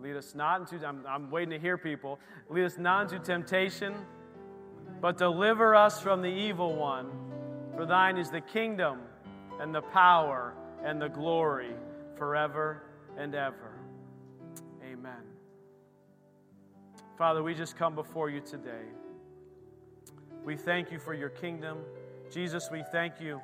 Lead 0.00 0.16
us 0.16 0.34
not 0.34 0.60
into, 0.60 0.84
I'm, 0.84 1.04
I'm 1.08 1.30
waiting 1.30 1.50
to 1.50 1.58
hear 1.60 1.78
people, 1.78 2.18
lead 2.50 2.64
us 2.64 2.78
not 2.78 3.12
into 3.12 3.24
temptation, 3.24 3.94
but 5.00 5.16
deliver 5.16 5.76
us 5.76 6.00
from 6.00 6.20
the 6.20 6.28
evil 6.28 6.74
one. 6.74 7.10
For 7.76 7.86
thine 7.86 8.18
is 8.18 8.30
the 8.30 8.40
kingdom 8.40 8.98
and 9.60 9.72
the 9.72 9.82
power 9.82 10.52
and 10.84 11.00
the 11.00 11.08
glory 11.08 11.74
forever 12.16 12.82
and 13.16 13.36
ever. 13.36 13.78
Amen. 14.82 15.22
Father, 17.16 17.44
we 17.44 17.54
just 17.54 17.76
come 17.76 17.94
before 17.94 18.30
you 18.30 18.40
today. 18.40 18.82
We 20.46 20.54
thank 20.54 20.92
you 20.92 21.00
for 21.00 21.12
your 21.12 21.30
kingdom. 21.30 21.78
Jesus, 22.32 22.68
we 22.70 22.84
thank 22.92 23.20
you 23.20 23.40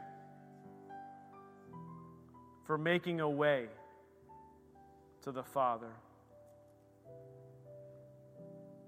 for 2.64 2.78
making 2.78 3.18
a 3.18 3.28
way 3.28 3.66
to 5.22 5.32
the 5.32 5.42
Father. 5.42 5.90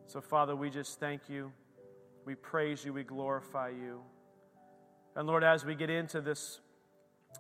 So, 0.07 0.21
Father, 0.21 0.55
we 0.55 0.71
just 0.71 1.01
thank 1.01 1.29
you. 1.29 1.51
We 2.25 2.37
praise 2.37 2.85
you. 2.85 2.93
We 2.93 3.03
glorify 3.03 3.71
you. 3.71 4.01
And 5.17 5.27
Lord, 5.27 5.43
as 5.43 5.65
we 5.65 5.75
get 5.75 5.91
into 5.91 6.21
this 6.21 6.61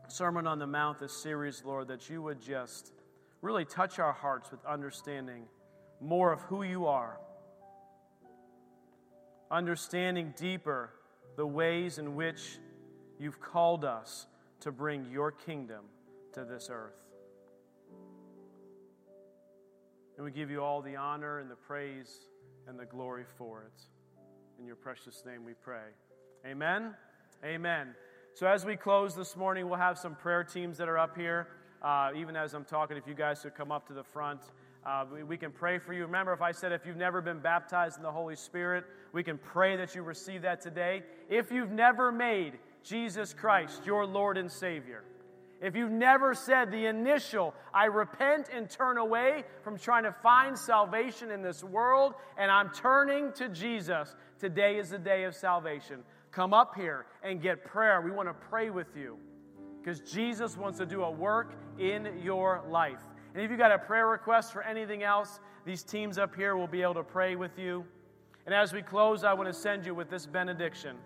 Sermon 0.09 0.49
on 0.49 0.59
the 0.59 0.67
Mount, 0.67 0.99
this 0.99 1.13
series, 1.13 1.63
Lord, 1.65 1.87
that 1.87 2.11
you 2.11 2.21
would 2.21 2.41
just 2.41 2.91
really 3.43 3.65
touch 3.65 4.01
our 4.01 4.13
hearts 4.13 4.51
with 4.51 4.65
understanding 4.67 5.45
more 6.01 6.33
of 6.33 6.41
who 6.43 6.65
you 6.65 6.87
are, 6.87 7.21
understanding 9.55 10.35
deeper 10.37 10.91
the 11.37 11.47
ways 11.47 11.99
in 11.99 12.17
which 12.17 12.59
you've 13.21 13.41
called 13.41 13.85
us 13.85 14.27
to 14.59 14.73
bring 14.73 15.07
your 15.13 15.31
kingdom 15.31 15.85
to 16.33 16.45
this 16.45 16.69
earth. 16.71 16.97
And 20.17 20.25
we 20.25 20.33
give 20.33 20.51
you 20.51 20.61
all 20.61 20.83
the 20.83 20.97
honor 20.97 21.39
and 21.39 21.49
the 21.49 21.57
praise 21.57 22.27
and 22.67 22.79
the 22.79 22.85
glory 22.85 23.25
for 23.39 23.63
it. 23.63 23.83
In 24.59 24.67
your 24.67 24.77
precious 24.77 25.23
name 25.25 25.45
we 25.45 25.53
pray. 25.55 25.87
Amen. 26.45 26.95
Amen. 27.45 27.95
So, 28.35 28.49
as 28.49 28.65
we 28.65 28.75
close 28.77 29.15
this 29.15 29.37
morning, 29.37 29.69
we'll 29.69 29.79
have 29.79 29.99
some 29.99 30.17
prayer 30.17 30.43
teams 30.43 30.79
that 30.79 30.89
are 30.89 30.99
up 30.99 31.17
here. 31.17 31.49
Uh, 31.83 32.11
even 32.17 32.35
as 32.35 32.55
I'm 32.55 32.65
talking, 32.65 32.97
if 32.97 33.07
you 33.07 33.15
guys 33.15 33.41
could 33.43 33.55
come 33.55 33.71
up 33.71 33.87
to 33.89 33.93
the 33.93 34.03
front, 34.03 34.41
uh, 34.87 35.05
we, 35.13 35.23
we, 35.23 35.37
can 35.37 35.51
pray 35.51 35.79
for 35.79 35.95
you. 35.95 36.03
Remember, 36.03 36.33
if 36.33 36.43
I 36.43 36.53
said 36.53 36.73
if 36.73 36.85
you've 36.85 36.97
never 36.97 37.23
been 37.23 37.39
baptized 37.39 37.97
in 37.97 38.03
the 38.03 38.13
Holy 38.13 38.37
Spirit, 38.37 38.85
we 39.13 39.23
can 39.23 39.39
pray 39.39 39.77
that 39.77 39.95
you 39.95 40.03
receive 40.03 40.43
that 40.43 40.61
today. 40.61 41.03
If 41.31 41.51
you've 41.51 41.71
never 41.71 42.13
made 42.13 42.59
Jesus 42.83 43.33
Christ 43.33 43.87
your 43.87 44.05
Lord 44.05 44.37
and 44.37 44.51
Savior, 44.51 45.05
if 45.63 45.75
you've 45.75 45.91
never 45.91 46.35
said 46.35 46.71
the 46.71 46.85
initial, 46.85 47.55
I 47.73 47.87
repent 47.87 48.51
and 48.55 48.69
turn 48.69 48.99
away 48.99 49.45
from 49.63 49.79
trying 49.79 50.03
to 50.03 50.13
find 50.13 50.59
salvation 50.59 51.31
in 51.31 51.41
this 51.41 51.65
world, 51.65 52.15
and 52.37 52.51
I'm 52.51 52.69
turning 52.71 53.33
to 53.35 53.49
Jesus, 53.49 54.15
today 54.39 54.77
is 54.77 54.91
the 54.91 54.99
day 54.99 55.25
of 55.25 55.35
salvation. 55.35 56.01
Come 56.33 56.53
up 56.53 56.75
here 56.77 57.07
and 57.23 57.41
get 57.41 57.65
prayer. 57.65 58.03
We 58.03 58.11
want 58.11 58.29
to 58.29 58.35
pray 58.35 58.69
with 58.69 58.95
you 58.95 59.17
because 59.81 60.01
Jesus 60.01 60.57
wants 60.57 60.79
to 60.79 60.85
do 60.85 61.03
a 61.05 61.11
work 61.11 61.55
in 61.79 62.21
your 62.23 62.63
life. 62.69 62.99
And 63.35 63.43
if 63.43 63.51
you've 63.51 63.59
got 63.59 63.73
a 63.73 63.79
prayer 63.79 64.07
request 64.07 64.53
for 64.53 64.63
anything 64.63 65.03
else, 65.03 65.41
these 65.65 65.83
teams 65.83 66.19
up 66.19 66.35
here 66.37 66.57
will 66.57 66.69
be 66.69 66.83
able 66.83 66.95
to 66.95 67.03
pray 67.03 67.35
with 67.35 67.59
you. 67.59 67.85
And 68.47 68.55
as 68.55 68.73
we 68.73 68.81
close, 68.81 69.25
I 69.25 69.33
want 69.35 69.49
to 69.49 69.53
send 69.53 69.85
you 69.85 69.95
with 69.95 70.09
this 70.09 70.25
benediction. 70.25 70.97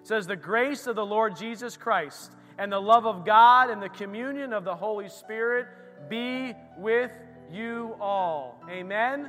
It 0.00 0.06
says, 0.06 0.26
The 0.26 0.36
grace 0.36 0.86
of 0.86 0.96
the 0.96 1.06
Lord 1.06 1.36
Jesus 1.36 1.76
Christ 1.76 2.32
and 2.58 2.72
the 2.72 2.80
love 2.80 3.06
of 3.06 3.24
God 3.24 3.70
and 3.70 3.80
the 3.80 3.88
communion 3.88 4.52
of 4.52 4.64
the 4.64 4.74
Holy 4.74 5.08
Spirit 5.08 5.66
be 6.08 6.54
with 6.76 7.12
you 7.52 7.94
all. 8.00 8.60
Amen 8.68 9.28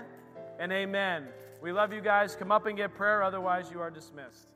and 0.59 0.71
amen. 0.71 1.27
We 1.61 1.71
love 1.71 1.93
you 1.93 2.01
guys. 2.01 2.35
Come 2.35 2.51
up 2.51 2.65
and 2.65 2.75
get 2.75 2.95
prayer, 2.95 3.21
otherwise, 3.21 3.69
you 3.71 3.81
are 3.81 3.91
dismissed. 3.91 4.47